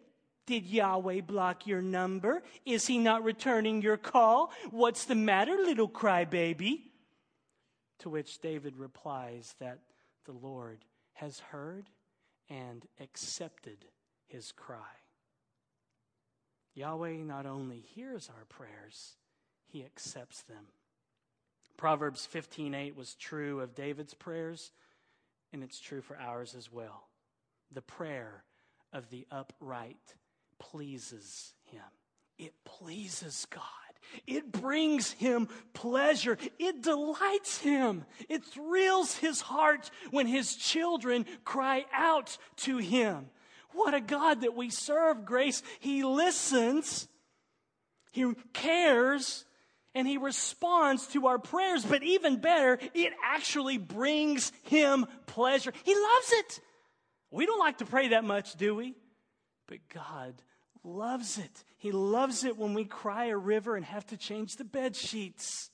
Did 0.49 0.65
Yahweh 0.65 1.21
block 1.21 1.67
your 1.67 1.83
number? 1.83 2.41
Is 2.65 2.87
he 2.87 2.97
not 2.97 3.23
returning 3.23 3.83
your 3.83 3.97
call? 3.97 4.51
What's 4.71 5.05
the 5.05 5.13
matter, 5.13 5.55
little 5.55 5.87
crybaby? 5.87 6.89
To 7.99 8.09
which 8.09 8.39
David 8.39 8.75
replies 8.75 9.53
that 9.59 9.77
the 10.25 10.31
Lord 10.31 10.85
has 11.13 11.37
heard 11.39 11.91
and 12.49 12.83
accepted 12.99 13.85
his 14.25 14.51
cry. 14.51 14.97
Yahweh 16.73 17.17
not 17.17 17.45
only 17.45 17.81
hears 17.81 18.27
our 18.35 18.45
prayers, 18.45 19.17
he 19.67 19.85
accepts 19.85 20.41
them. 20.41 20.65
Proverbs 21.77 22.25
15:8 22.25 22.95
was 22.95 23.13
true 23.13 23.61
of 23.61 23.75
David's 23.75 24.15
prayers, 24.15 24.71
and 25.53 25.63
it's 25.63 25.79
true 25.79 26.01
for 26.01 26.17
ours 26.17 26.55
as 26.55 26.71
well. 26.71 27.07
The 27.71 27.83
prayer 27.83 28.45
of 28.91 29.11
the 29.11 29.27
upright 29.29 30.15
pleases 30.59 31.53
him. 31.65 31.81
It 32.37 32.53
pleases 32.65 33.47
God. 33.49 33.63
It 34.25 34.51
brings 34.51 35.11
him 35.11 35.49
pleasure. 35.73 36.37
It 36.57 36.81
delights 36.81 37.59
him. 37.59 38.05
It 38.27 38.43
thrills 38.43 39.15
his 39.15 39.41
heart 39.41 39.91
when 40.11 40.27
his 40.27 40.55
children 40.55 41.25
cry 41.43 41.85
out 41.93 42.37
to 42.57 42.77
him. 42.77 43.29
What 43.73 43.93
a 43.93 44.01
God 44.01 44.41
that 44.41 44.55
we 44.55 44.69
serve, 44.69 45.25
Grace. 45.25 45.61
He 45.79 46.03
listens, 46.03 47.07
he 48.11 48.33
cares, 48.53 49.45
and 49.93 50.07
he 50.07 50.17
responds 50.17 51.07
to 51.07 51.27
our 51.27 51.37
prayers. 51.37 51.85
But 51.85 52.01
even 52.03 52.37
better, 52.37 52.79
it 52.93 53.13
actually 53.23 53.77
brings 53.77 54.51
him 54.63 55.05
pleasure. 55.27 55.71
He 55.83 55.93
loves 55.93 56.31
it. 56.31 56.59
We 57.31 57.45
don't 57.45 57.59
like 57.59 57.77
to 57.79 57.85
pray 57.85 58.09
that 58.09 58.23
much, 58.23 58.55
do 58.55 58.75
we? 58.75 58.95
But 59.67 59.79
God 59.93 60.33
loves 60.83 61.37
it. 61.37 61.63
He 61.77 61.91
loves 61.91 62.43
it 62.43 62.57
when 62.57 62.73
we 62.73 62.85
cry 62.85 63.25
a 63.25 63.37
river 63.37 63.75
and 63.75 63.85
have 63.85 64.05
to 64.07 64.17
change 64.17 64.55
the 64.55 64.63
bed 64.63 64.95
sheets. 64.95 65.71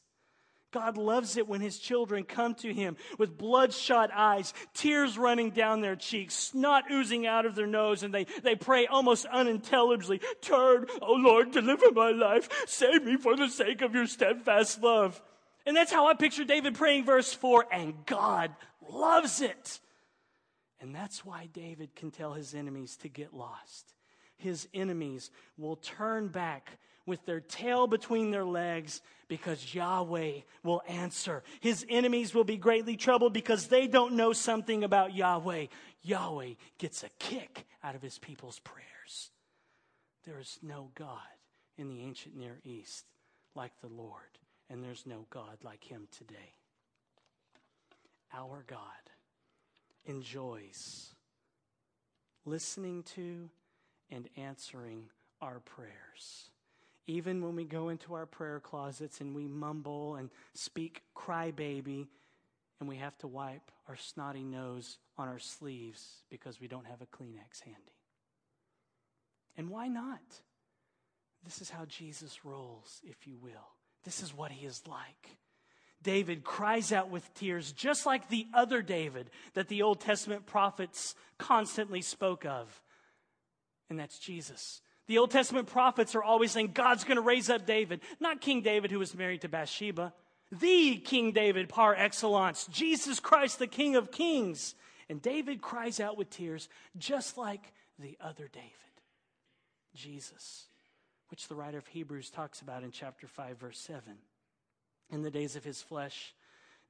God 0.71 0.97
loves 0.97 1.37
it 1.37 1.47
when 1.47 1.61
his 1.61 1.79
children 1.79 2.25
come 2.25 2.53
to 2.55 2.73
him 2.73 2.97
with 3.17 3.37
bloodshot 3.37 4.09
eyes, 4.13 4.53
tears 4.73 5.17
running 5.17 5.51
down 5.51 5.79
their 5.79 5.95
cheeks, 5.95 6.33
snot 6.33 6.91
oozing 6.91 7.25
out 7.25 7.45
of 7.45 7.55
their 7.55 7.65
nose, 7.65 8.03
and 8.03 8.13
they, 8.13 8.25
they 8.43 8.55
pray 8.55 8.85
almost 8.85 9.25
unintelligibly, 9.27 10.19
Turn, 10.41 10.85
O 11.01 11.13
Lord, 11.13 11.51
deliver 11.51 11.91
my 11.91 12.11
life. 12.11 12.49
Save 12.67 13.05
me 13.05 13.15
for 13.15 13.37
the 13.37 13.47
sake 13.47 13.81
of 13.81 13.95
your 13.95 14.05
steadfast 14.05 14.83
love. 14.83 15.21
And 15.65 15.77
that's 15.77 15.93
how 15.93 16.07
I 16.07 16.13
picture 16.13 16.43
David 16.43 16.75
praying 16.75 17.05
verse 17.05 17.33
4, 17.33 17.67
and 17.71 18.05
God 18.05 18.53
loves 18.91 19.39
it. 19.39 19.79
And 20.81 20.93
that's 20.93 21.23
why 21.23 21.47
David 21.53 21.95
can 21.95 22.11
tell 22.11 22.33
his 22.33 22.53
enemies 22.53 22.97
to 22.97 23.07
get 23.07 23.33
lost 23.33 23.94
his 24.37 24.67
enemies 24.73 25.31
will 25.57 25.75
turn 25.75 26.27
back 26.27 26.77
with 27.05 27.25
their 27.25 27.39
tail 27.39 27.87
between 27.87 28.31
their 28.31 28.45
legs 28.45 29.01
because 29.27 29.73
Yahweh 29.73 30.39
will 30.63 30.81
answer. 30.87 31.43
His 31.59 31.85
enemies 31.89 32.33
will 32.33 32.43
be 32.43 32.57
greatly 32.57 32.97
troubled 32.97 33.33
because 33.33 33.67
they 33.67 33.87
don't 33.87 34.13
know 34.13 34.33
something 34.33 34.83
about 34.83 35.15
Yahweh. 35.15 35.67
Yahweh 36.01 36.53
gets 36.77 37.03
a 37.03 37.09
kick 37.19 37.65
out 37.83 37.95
of 37.95 38.01
his 38.01 38.17
people's 38.17 38.59
prayers. 38.59 39.31
There 40.25 40.39
is 40.39 40.57
no 40.63 40.89
God 40.95 41.19
in 41.77 41.89
the 41.89 42.01
ancient 42.01 42.35
Near 42.35 42.59
East 42.63 43.05
like 43.53 43.73
the 43.81 43.87
Lord, 43.87 44.39
and 44.69 44.83
there's 44.83 45.05
no 45.05 45.27
God 45.29 45.57
like 45.63 45.83
him 45.83 46.07
today. 46.11 46.53
Our 48.33 48.63
God 48.67 48.79
enjoys 50.05 51.13
listening 52.45 53.03
to 53.15 53.49
and 54.11 54.29
answering 54.37 55.09
our 55.41 55.59
prayers. 55.59 56.49
Even 57.07 57.43
when 57.43 57.55
we 57.55 57.65
go 57.65 57.89
into 57.89 58.13
our 58.13 58.25
prayer 58.25 58.59
closets 58.59 59.21
and 59.21 59.35
we 59.35 59.47
mumble 59.47 60.15
and 60.15 60.29
speak 60.53 61.03
crybaby, 61.15 62.07
and 62.79 62.89
we 62.89 62.97
have 62.97 63.17
to 63.19 63.27
wipe 63.27 63.71
our 63.87 63.95
snotty 63.95 64.43
nose 64.43 64.97
on 65.17 65.27
our 65.27 65.39
sleeves 65.39 66.23
because 66.29 66.59
we 66.59 66.67
don't 66.67 66.87
have 66.87 67.01
a 67.01 67.05
Kleenex 67.05 67.61
handy. 67.63 67.79
And 69.57 69.69
why 69.69 69.87
not? 69.87 70.21
This 71.43 71.61
is 71.61 71.69
how 71.69 71.85
Jesus 71.85 72.43
rolls, 72.43 73.01
if 73.03 73.27
you 73.27 73.37
will. 73.37 73.69
This 74.03 74.21
is 74.21 74.35
what 74.35 74.51
he 74.51 74.65
is 74.65 74.81
like. 74.87 75.37
David 76.01 76.43
cries 76.43 76.91
out 76.91 77.09
with 77.09 77.33
tears, 77.33 77.71
just 77.71 78.05
like 78.05 78.29
the 78.29 78.47
other 78.53 78.81
David 78.81 79.29
that 79.53 79.69
the 79.69 79.81
Old 79.81 80.01
Testament 80.01 80.45
prophets 80.45 81.15
constantly 81.37 82.01
spoke 82.01 82.45
of 82.45 82.81
and 83.89 83.99
that's 83.99 84.19
Jesus. 84.19 84.81
The 85.07 85.17
Old 85.19 85.31
Testament 85.31 85.67
prophets 85.67 86.15
are 86.15 86.23
always 86.23 86.51
saying 86.51 86.71
God's 86.73 87.03
going 87.03 87.17
to 87.17 87.21
raise 87.21 87.49
up 87.49 87.65
David, 87.65 88.01
not 88.19 88.41
King 88.41 88.61
David 88.61 88.91
who 88.91 88.99
was 88.99 89.15
married 89.15 89.41
to 89.41 89.49
Bathsheba, 89.49 90.13
the 90.51 90.97
King 90.97 91.31
David 91.31 91.69
par 91.69 91.95
excellence, 91.95 92.67
Jesus 92.71 93.19
Christ, 93.19 93.59
the 93.59 93.67
King 93.67 93.95
of 93.95 94.11
Kings. 94.11 94.75
And 95.09 95.21
David 95.21 95.61
cries 95.61 95.99
out 95.99 96.17
with 96.17 96.29
tears, 96.31 96.67
just 96.97 97.37
like 97.37 97.73
the 97.99 98.17
other 98.19 98.49
David, 98.51 98.71
Jesus, 99.93 100.65
which 101.29 101.47
the 101.47 101.55
writer 101.55 101.77
of 101.77 101.87
Hebrews 101.87 102.31
talks 102.31 102.61
about 102.61 102.83
in 102.83 102.91
chapter 102.91 103.27
5, 103.27 103.57
verse 103.57 103.79
7. 103.79 104.01
In 105.11 105.21
the 105.21 105.31
days 105.31 105.55
of 105.55 105.63
his 105.63 105.81
flesh, 105.81 106.33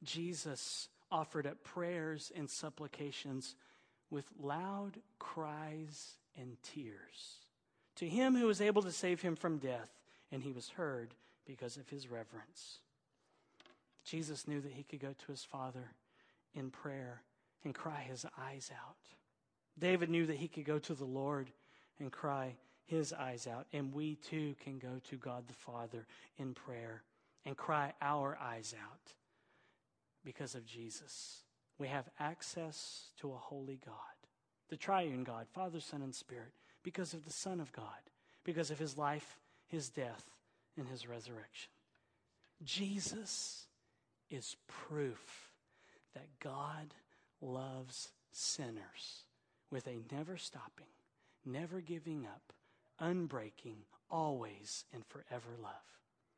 Jesus 0.04 0.88
offered 1.12 1.46
up 1.46 1.64
prayers 1.64 2.32
and 2.36 2.50
supplications 2.50 3.56
with 4.10 4.26
loud 4.40 4.98
cries 5.20 6.14
and 6.40 6.58
tears. 6.64 7.40
To 7.98 8.08
him 8.08 8.36
who 8.36 8.48
was 8.48 8.62
able 8.62 8.82
to 8.82 8.92
save 8.92 9.22
him 9.22 9.36
from 9.36 9.58
death, 9.58 9.90
and 10.32 10.44
he 10.44 10.52
was 10.52 10.70
heard 10.70 11.14
because 11.46 11.78
of 11.78 11.90
his 11.90 12.10
reverence. 12.10 12.80
Jesus 14.04 14.48
knew 14.48 14.62
that 14.62 14.74
he 14.74 14.84
could 14.84 15.00
go 15.00 15.14
to 15.18 15.32
his 15.32 15.44
Father 15.44 15.92
in 16.54 16.70
prayer 16.70 17.22
and 17.64 17.74
cry 17.74 18.06
his 18.08 18.26
eyes 18.40 18.72
out. 18.74 18.96
David 19.78 20.10
knew 20.10 20.26
that 20.26 20.38
he 20.38 20.48
could 20.48 20.66
go 20.66 20.80
to 20.80 20.94
the 20.94 21.06
Lord 21.06 21.52
and 22.00 22.12
cry 22.12 22.56
his 22.86 23.14
eyes 23.14 23.48
out. 23.48 23.66
And 23.74 23.94
we 23.94 24.16
too 24.16 24.56
can 24.64 24.78
go 24.78 25.02
to 25.10 25.16
God 25.18 25.48
the 25.48 25.54
Father 25.54 26.06
in 26.38 26.54
prayer 26.54 27.04
and 27.46 27.58
cry 27.58 27.94
our 28.02 28.38
eyes 28.42 28.74
out 28.82 29.14
because 30.24 30.56
of 30.56 30.66
Jesus. 30.66 31.44
We 31.78 31.88
have 31.88 32.10
access 32.20 33.08
to 33.20 33.34
a 33.34 33.38
holy 33.38 33.80
God 33.86 34.15
the 34.70 34.78
triune 34.78 35.24
God, 35.24 35.48
Father, 35.54 35.80
Son, 35.80 36.02
and 36.02 36.14
Spirit, 36.14 36.54
because 36.84 37.14
of 37.14 37.26
the 37.26 37.32
Son 37.32 37.60
of 37.60 37.72
God, 37.72 37.86
because 38.44 38.72
of 38.72 38.80
his 38.80 38.98
life, 38.98 39.40
his 39.68 39.90
death, 39.90 40.24
and 40.78 40.88
his 40.88 41.08
resurrection. 41.08 41.70
Jesus 42.64 43.66
is 44.30 44.56
proof 44.68 45.50
that 46.14 46.28
God 46.40 46.94
loves 47.42 48.12
sinners 48.32 49.24
with 49.72 49.88
a 49.88 50.02
never 50.12 50.38
stopping, 50.38 50.88
never 51.46 51.82
giving 51.82 52.26
up, 52.26 52.54
unbreaking, 53.02 53.78
always 54.10 54.86
and 54.94 55.06
forever 55.06 55.50
love. 55.62 55.72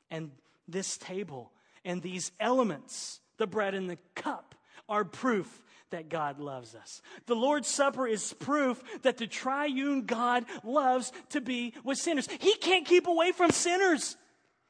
And 0.10 0.32
this 0.68 0.98
table 0.98 1.52
and 1.86 2.02
these 2.02 2.32
elements, 2.40 3.20
the 3.38 3.48
bread 3.48 3.74
and 3.74 3.90
the 3.90 3.98
cup, 4.16 4.56
are 4.88 5.06
proof 5.06 5.64
that 5.90 6.10
God 6.10 6.40
loves 6.40 6.76
us. 6.76 7.02
The 7.26 7.36
Lord's 7.36 7.68
Supper 7.68 8.08
is 8.08 8.34
proof 8.34 8.82
that 9.04 9.18
the 9.18 9.28
triune 9.28 10.06
God 10.06 10.46
loves 10.64 11.12
to 11.30 11.42
be 11.42 11.74
with 11.84 11.98
sinners. 11.98 12.28
He 12.40 12.56
can't 12.56 12.86
keep 12.86 13.08
away 13.08 13.32
from 13.32 13.52
sinners. 13.52 14.18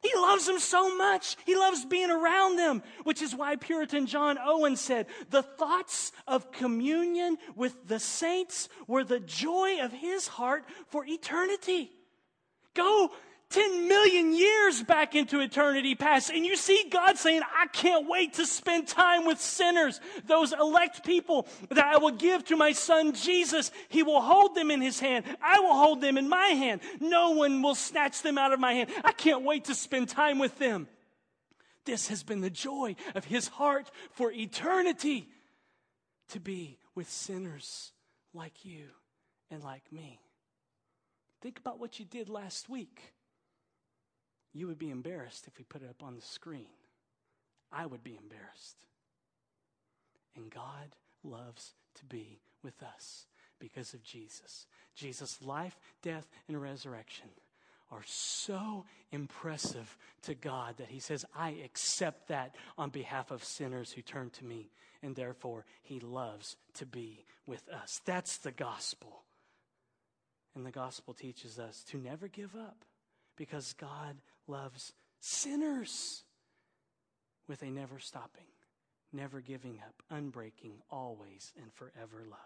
He 0.02 0.12
loves 0.16 0.46
them 0.46 0.60
so 0.60 0.96
much. 0.96 1.38
He 1.46 1.56
loves 1.56 1.86
being 1.86 2.12
around 2.12 2.58
them, 2.58 2.84
which 3.04 3.22
is 3.22 3.36
why 3.36 3.56
Puritan 3.56 4.06
John 4.06 4.38
Owen 4.44 4.76
said, 4.76 5.08
The 5.32 5.42
thoughts 5.42 6.12
of 6.28 6.52
communion 6.52 7.38
with 7.56 7.88
the 7.88 8.00
saints 8.00 8.70
were 8.86 9.04
the 9.04 9.20
joy 9.20 9.80
of 9.82 9.92
his 9.92 10.28
heart 10.28 10.66
for 10.88 11.04
eternity. 11.06 11.92
Go 12.76 13.12
10 13.50 13.88
million 13.88 14.36
years 14.36 14.84
back 14.84 15.16
into 15.16 15.40
eternity 15.40 15.96
past. 15.96 16.30
And 16.30 16.46
you 16.46 16.58
see 16.58 16.90
God 16.92 17.18
saying, 17.18 17.42
I 17.44 17.68
can't 17.68 18.08
wait 18.08 18.34
to 18.34 18.46
spend 18.46 18.88
time 18.88 19.26
with 19.26 19.40
sinners, 19.40 20.02
those 20.26 20.52
elect 20.52 21.06
people 21.06 21.48
that 21.70 21.86
I 21.86 21.98
will 21.98 22.12
give 22.12 22.44
to 22.46 22.58
my 22.58 22.74
son 22.74 23.14
Jesus. 23.14 23.72
He 23.88 24.04
will 24.04 24.22
hold 24.22 24.54
them 24.54 24.70
in 24.70 24.82
his 24.82 25.00
hand. 25.00 25.24
I 25.42 25.60
will 25.60 25.76
hold 25.76 26.02
them 26.02 26.18
in 26.18 26.28
my 26.28 26.48
hand. 26.48 26.82
No 27.00 27.32
one 27.32 27.62
will 27.62 27.76
snatch 27.76 28.22
them 28.22 28.38
out 28.38 28.52
of 28.52 28.60
my 28.60 28.74
hand. 28.74 28.90
I 29.06 29.14
can't 29.14 29.44
wait 29.44 29.66
to 29.66 29.76
spend 29.76 30.10
time 30.10 30.40
with 30.40 30.58
them. 30.60 30.88
This 31.86 32.10
has 32.10 32.24
been 32.24 32.42
the 32.42 32.50
joy 32.50 32.98
of 33.16 33.24
his 33.24 33.48
heart 33.48 33.90
for 34.12 34.30
eternity 34.30 35.30
to 36.30 36.42
be 36.42 36.80
with 36.96 37.10
sinners 37.10 37.94
like 38.34 38.66
you 38.66 38.88
and 39.50 39.64
like 39.64 39.90
me. 39.90 40.20
Think 41.42 41.60
about 41.60 41.80
what 41.80 41.98
you 41.98 42.04
did 42.04 42.28
last 42.28 42.68
week. 42.68 43.14
You 44.58 44.66
would 44.66 44.80
be 44.80 44.90
embarrassed 44.90 45.46
if 45.46 45.56
we 45.60 45.66
put 45.66 45.84
it 45.84 45.90
up 45.90 46.02
on 46.02 46.16
the 46.16 46.22
screen. 46.24 46.66
I 47.72 47.86
would 47.86 48.04
be 48.04 48.18
embarrassed. 48.20 48.78
And 50.36 50.50
God 50.50 50.96
loves 51.24 51.76
to 52.00 52.06
be 52.06 52.40
with 52.64 52.82
us 52.82 53.28
because 53.60 53.94
of 53.94 54.02
Jesus. 54.02 54.66
Jesus' 54.96 55.44
life, 55.44 55.78
death, 56.02 56.28
and 56.48 56.60
resurrection 56.60 57.28
are 57.92 58.02
so 58.08 58.86
impressive 59.12 59.96
to 60.24 60.34
God 60.34 60.78
that 60.78 60.90
He 60.90 61.02
says, 61.02 61.24
I 61.36 61.52
accept 61.64 62.30
that 62.30 62.56
on 62.80 62.90
behalf 62.90 63.30
of 63.30 63.44
sinners 63.44 63.92
who 63.92 64.02
turn 64.02 64.32
to 64.32 64.44
me, 64.44 64.72
and 65.04 65.16
therefore 65.16 65.66
He 65.84 66.00
loves 66.00 66.56
to 66.80 66.88
be 66.88 67.26
with 67.46 67.70
us. 67.70 68.02
That's 68.06 68.38
the 68.40 68.52
gospel. 68.52 69.22
And 70.56 70.66
the 70.66 70.72
gospel 70.72 71.14
teaches 71.14 71.60
us 71.60 71.84
to 71.92 71.98
never 71.98 72.28
give 72.28 72.56
up 72.56 72.86
because 73.38 73.74
God 73.74 74.18
loves 74.48 74.94
sinners 75.22 76.24
with 77.48 77.62
a 77.62 77.68
never 77.72 78.00
stopping, 78.00 78.48
never 79.14 79.40
giving 79.40 79.80
up, 79.80 80.04
unbreaking, 80.12 80.82
always 80.90 81.54
and 81.62 81.72
forever 81.74 82.24
love. 82.30 82.40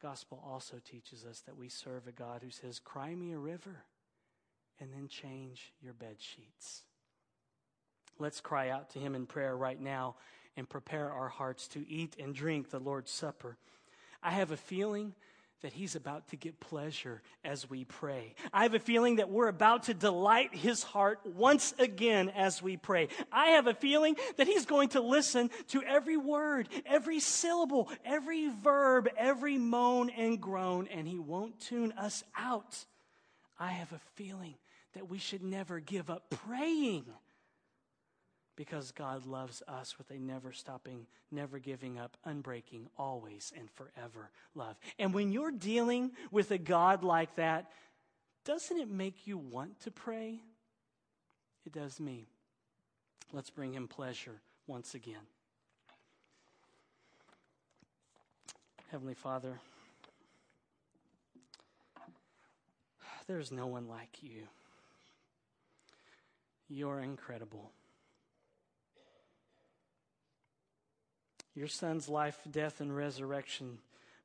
The 0.00 0.06
gospel 0.08 0.42
also 0.44 0.78
teaches 0.84 1.24
us 1.24 1.40
that 1.46 1.56
we 1.56 1.68
serve 1.68 2.08
a 2.08 2.12
God 2.12 2.40
who 2.42 2.50
says, 2.50 2.80
Cry 2.80 3.14
me 3.14 3.32
a 3.32 3.38
river 3.38 3.84
and 4.80 4.92
then 4.92 5.06
change 5.06 5.72
your 5.80 5.92
bed 5.92 6.16
sheets. 6.18 6.82
Let's 8.18 8.40
cry 8.40 8.70
out 8.70 8.90
to 8.90 8.98
him 8.98 9.14
in 9.14 9.26
prayer 9.26 9.56
right 9.56 9.80
now 9.80 10.16
and 10.56 10.68
prepare 10.68 11.10
our 11.10 11.28
hearts 11.28 11.68
to 11.68 11.88
eat 11.88 12.16
and 12.18 12.34
drink 12.34 12.70
the 12.70 12.78
Lord's 12.78 13.10
Supper. 13.10 13.56
I 14.22 14.30
have 14.32 14.50
a 14.50 14.56
feeling 14.56 15.14
that 15.62 15.72
he's 15.72 15.94
about 15.94 16.28
to 16.28 16.36
get 16.36 16.60
pleasure 16.60 17.22
as 17.44 17.68
we 17.70 17.84
pray. 17.84 18.34
I 18.52 18.64
have 18.64 18.74
a 18.74 18.80
feeling 18.80 19.16
that 19.16 19.30
we're 19.30 19.48
about 19.48 19.84
to 19.84 19.94
delight 19.94 20.54
his 20.54 20.82
heart 20.82 21.20
once 21.24 21.72
again 21.78 22.30
as 22.30 22.60
we 22.60 22.76
pray. 22.76 23.08
I 23.30 23.50
have 23.50 23.68
a 23.68 23.74
feeling 23.74 24.16
that 24.36 24.46
he's 24.46 24.66
going 24.66 24.90
to 24.90 25.00
listen 25.00 25.50
to 25.68 25.82
every 25.82 26.16
word, 26.16 26.68
every 26.84 27.20
syllable, 27.20 27.88
every 28.04 28.48
verb, 28.48 29.08
every 29.16 29.56
moan 29.56 30.10
and 30.10 30.40
groan, 30.40 30.88
and 30.88 31.06
he 31.06 31.18
won't 31.18 31.60
tune 31.60 31.92
us 31.92 32.24
out. 32.36 32.84
I 33.58 33.68
have 33.68 33.92
a 33.92 34.00
feeling 34.16 34.56
that 34.94 35.08
we 35.08 35.18
should 35.18 35.42
never 35.42 35.80
give 35.80 36.10
up 36.10 36.28
praying 36.46 37.04
because 38.56 38.92
God 38.92 39.26
loves 39.26 39.62
us 39.66 39.96
with 39.98 40.10
a 40.10 40.18
never 40.18 40.52
stopping, 40.52 41.06
never 41.30 41.58
giving 41.58 41.98
up, 41.98 42.16
unbreaking, 42.26 42.86
always 42.98 43.52
and 43.56 43.70
forever 43.70 44.30
love. 44.54 44.76
And 44.98 45.14
when 45.14 45.32
you're 45.32 45.50
dealing 45.50 46.12
with 46.30 46.50
a 46.50 46.58
God 46.58 47.02
like 47.02 47.36
that, 47.36 47.70
doesn't 48.44 48.78
it 48.78 48.90
make 48.90 49.26
you 49.26 49.38
want 49.38 49.80
to 49.80 49.90
pray? 49.90 50.40
It 51.64 51.72
does 51.72 52.00
me. 52.00 52.26
Let's 53.32 53.50
bring 53.50 53.72
him 53.72 53.88
pleasure 53.88 54.40
once 54.66 54.94
again. 54.94 55.26
Heavenly 58.90 59.14
Father, 59.14 59.58
there's 63.26 63.50
no 63.50 63.66
one 63.66 63.88
like 63.88 64.18
you. 64.20 64.42
You're 66.68 67.00
incredible. 67.00 67.70
Your 71.54 71.68
son's 71.68 72.08
life, 72.08 72.38
death, 72.50 72.80
and 72.80 72.94
resurrection 72.94 73.78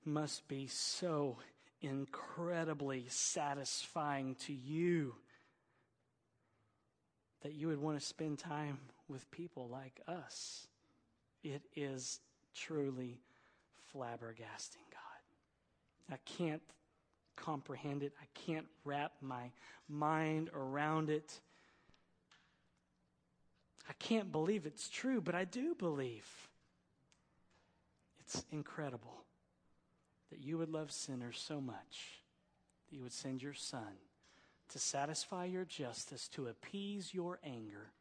must 0.06 0.48
be 0.48 0.68
so 0.68 1.38
incredibly 1.82 3.06
satisfying 3.10 4.36
to 4.36 4.54
you 4.54 5.14
that 7.44 7.54
you 7.54 7.68
would 7.68 7.82
want 7.82 8.00
to 8.00 8.06
spend 8.06 8.40
time 8.40 8.80
with 9.10 9.30
people 9.32 9.68
like 9.70 10.02
us. 10.08 10.68
It 11.44 11.62
is 11.76 12.20
truly 12.56 13.20
flabbergasting, 13.94 14.86
God. 14.92 16.14
I 16.14 16.18
can't 16.26 16.62
comprehend 17.36 18.04
it, 18.04 18.14
I 18.22 18.26
can't 18.34 18.66
wrap 18.84 19.12
my 19.22 19.52
mind 19.88 20.50
around 20.54 21.10
it. 21.10 21.40
I 23.90 23.94
can't 24.00 24.32
believe 24.32 24.66
it's 24.66 24.90
true, 24.90 25.22
but 25.22 25.36
I 25.36 25.46
do 25.46 25.76
believe. 25.76 26.26
It's 28.28 28.44
incredible 28.52 29.24
that 30.32 30.44
you 30.44 30.58
would 30.58 30.70
love 30.70 30.92
sinners 30.92 31.42
so 31.42 31.62
much 31.62 32.20
that 32.90 32.96
you 32.96 33.02
would 33.04 33.14
send 33.14 33.42
your 33.42 33.54
son 33.54 33.96
to 34.70 34.80
satisfy 34.80 35.46
your 35.46 35.64
justice, 35.64 36.28
to 36.28 36.48
appease 36.48 37.14
your 37.14 37.40
anger, 37.42 37.92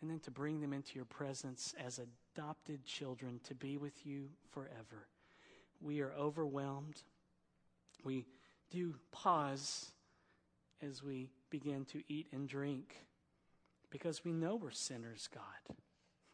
and 0.00 0.10
then 0.10 0.20
to 0.20 0.30
bring 0.30 0.62
them 0.62 0.72
into 0.72 0.94
your 0.94 1.04
presence 1.04 1.74
as 1.84 2.00
adopted 2.34 2.86
children 2.86 3.40
to 3.44 3.54
be 3.54 3.76
with 3.76 4.06
you 4.06 4.30
forever. 4.52 5.06
We 5.82 6.00
are 6.00 6.14
overwhelmed. 6.18 7.02
We 8.04 8.24
do 8.70 8.94
pause 9.12 9.92
as 10.80 11.02
we 11.02 11.28
begin 11.50 11.84
to 11.86 12.02
eat 12.08 12.28
and 12.32 12.48
drink 12.48 12.96
because 13.90 14.24
we 14.24 14.32
know 14.32 14.56
we're 14.56 14.70
sinners, 14.70 15.28
God. 15.32 15.76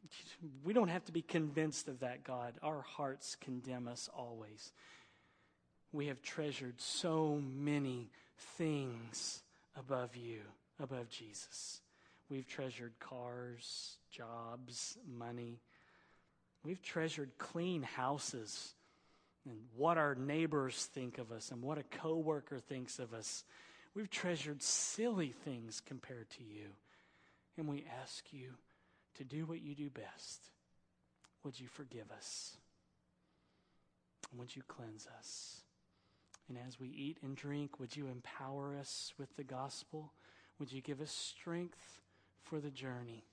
We 0.65 0.73
don't 0.73 0.89
have 0.89 1.05
to 1.07 1.13
be 1.13 1.23
convinced 1.23 1.89
of 1.89 2.01
that, 2.01 2.25
God. 2.25 2.55
Our 2.63 2.83
hearts 2.83 3.37
condemn 3.41 3.89
us 3.89 4.09
always. 4.17 4.73
We 5.93 6.07
have 6.07 6.23
treasured 6.23 6.81
so 6.81 7.41
many 7.57 8.11
things 8.57 9.43
above 9.77 10.17
you, 10.17 10.41
above 10.81 11.09
Jesus. 11.11 11.81
We've 12.29 12.47
treasured 12.47 12.93
cars, 12.99 13.97
jobs, 14.11 14.97
money. 15.07 15.61
We've 16.65 16.83
treasured 16.83 17.31
clean 17.39 17.83
houses 17.83 18.75
and 19.45 19.59
what 19.77 19.99
our 19.99 20.15
neighbors 20.15 20.89
think 20.95 21.19
of 21.19 21.33
us 21.33 21.51
and 21.51 21.63
what 21.63 21.79
a 21.79 21.83
coworker 21.83 22.59
thinks 22.59 22.99
of 22.99 23.13
us. 23.13 23.45
We've 23.95 24.11
treasured 24.11 24.63
silly 24.63 25.35
things 25.45 25.83
compared 25.85 26.31
to 26.31 26.45
you. 26.45 26.69
And 27.59 27.69
we 27.69 27.85
ask 28.03 28.25
you 28.33 28.53
to 29.17 29.25
do 29.25 29.45
what 29.47 29.63
you 29.63 29.75
do 29.75 29.91
best. 29.91 30.51
Would 31.45 31.59
you 31.59 31.69
forgive 31.69 32.11
us? 32.11 32.57
Would 34.37 34.55
you 34.55 34.63
cleanse 34.67 35.07
us? 35.19 35.61
And 36.49 36.59
as 36.67 36.81
we 36.81 36.89
eat 36.89 37.19
and 37.23 37.37
drink, 37.37 37.79
would 37.79 37.97
you 37.97 38.07
empower 38.07 38.77
us 38.77 39.13
with 39.19 39.37
the 39.37 39.45
gospel? 39.45 40.13
Would 40.59 40.73
you 40.73 40.81
give 40.81 41.01
us 41.01 41.11
strength 41.11 42.01
for 42.43 42.61
the 42.61 42.71
journey 42.71 43.25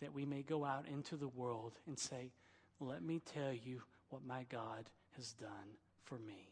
that 0.00 0.14
we 0.14 0.24
may 0.24 0.42
go 0.42 0.64
out 0.64 0.86
into 0.86 1.16
the 1.16 1.28
world 1.28 1.72
and 1.86 1.98
say, 1.98 2.32
Let 2.80 3.02
me 3.02 3.20
tell 3.20 3.52
you 3.52 3.82
what 4.08 4.26
my 4.26 4.44
God 4.48 4.90
has 5.16 5.32
done 5.32 5.78
for 6.04 6.18
me? 6.18 6.50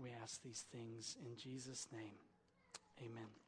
We 0.00 0.10
ask 0.22 0.42
these 0.42 0.64
things 0.72 1.16
in 1.24 1.36
Jesus' 1.36 1.88
name. 1.92 2.18
Amen. 3.00 3.45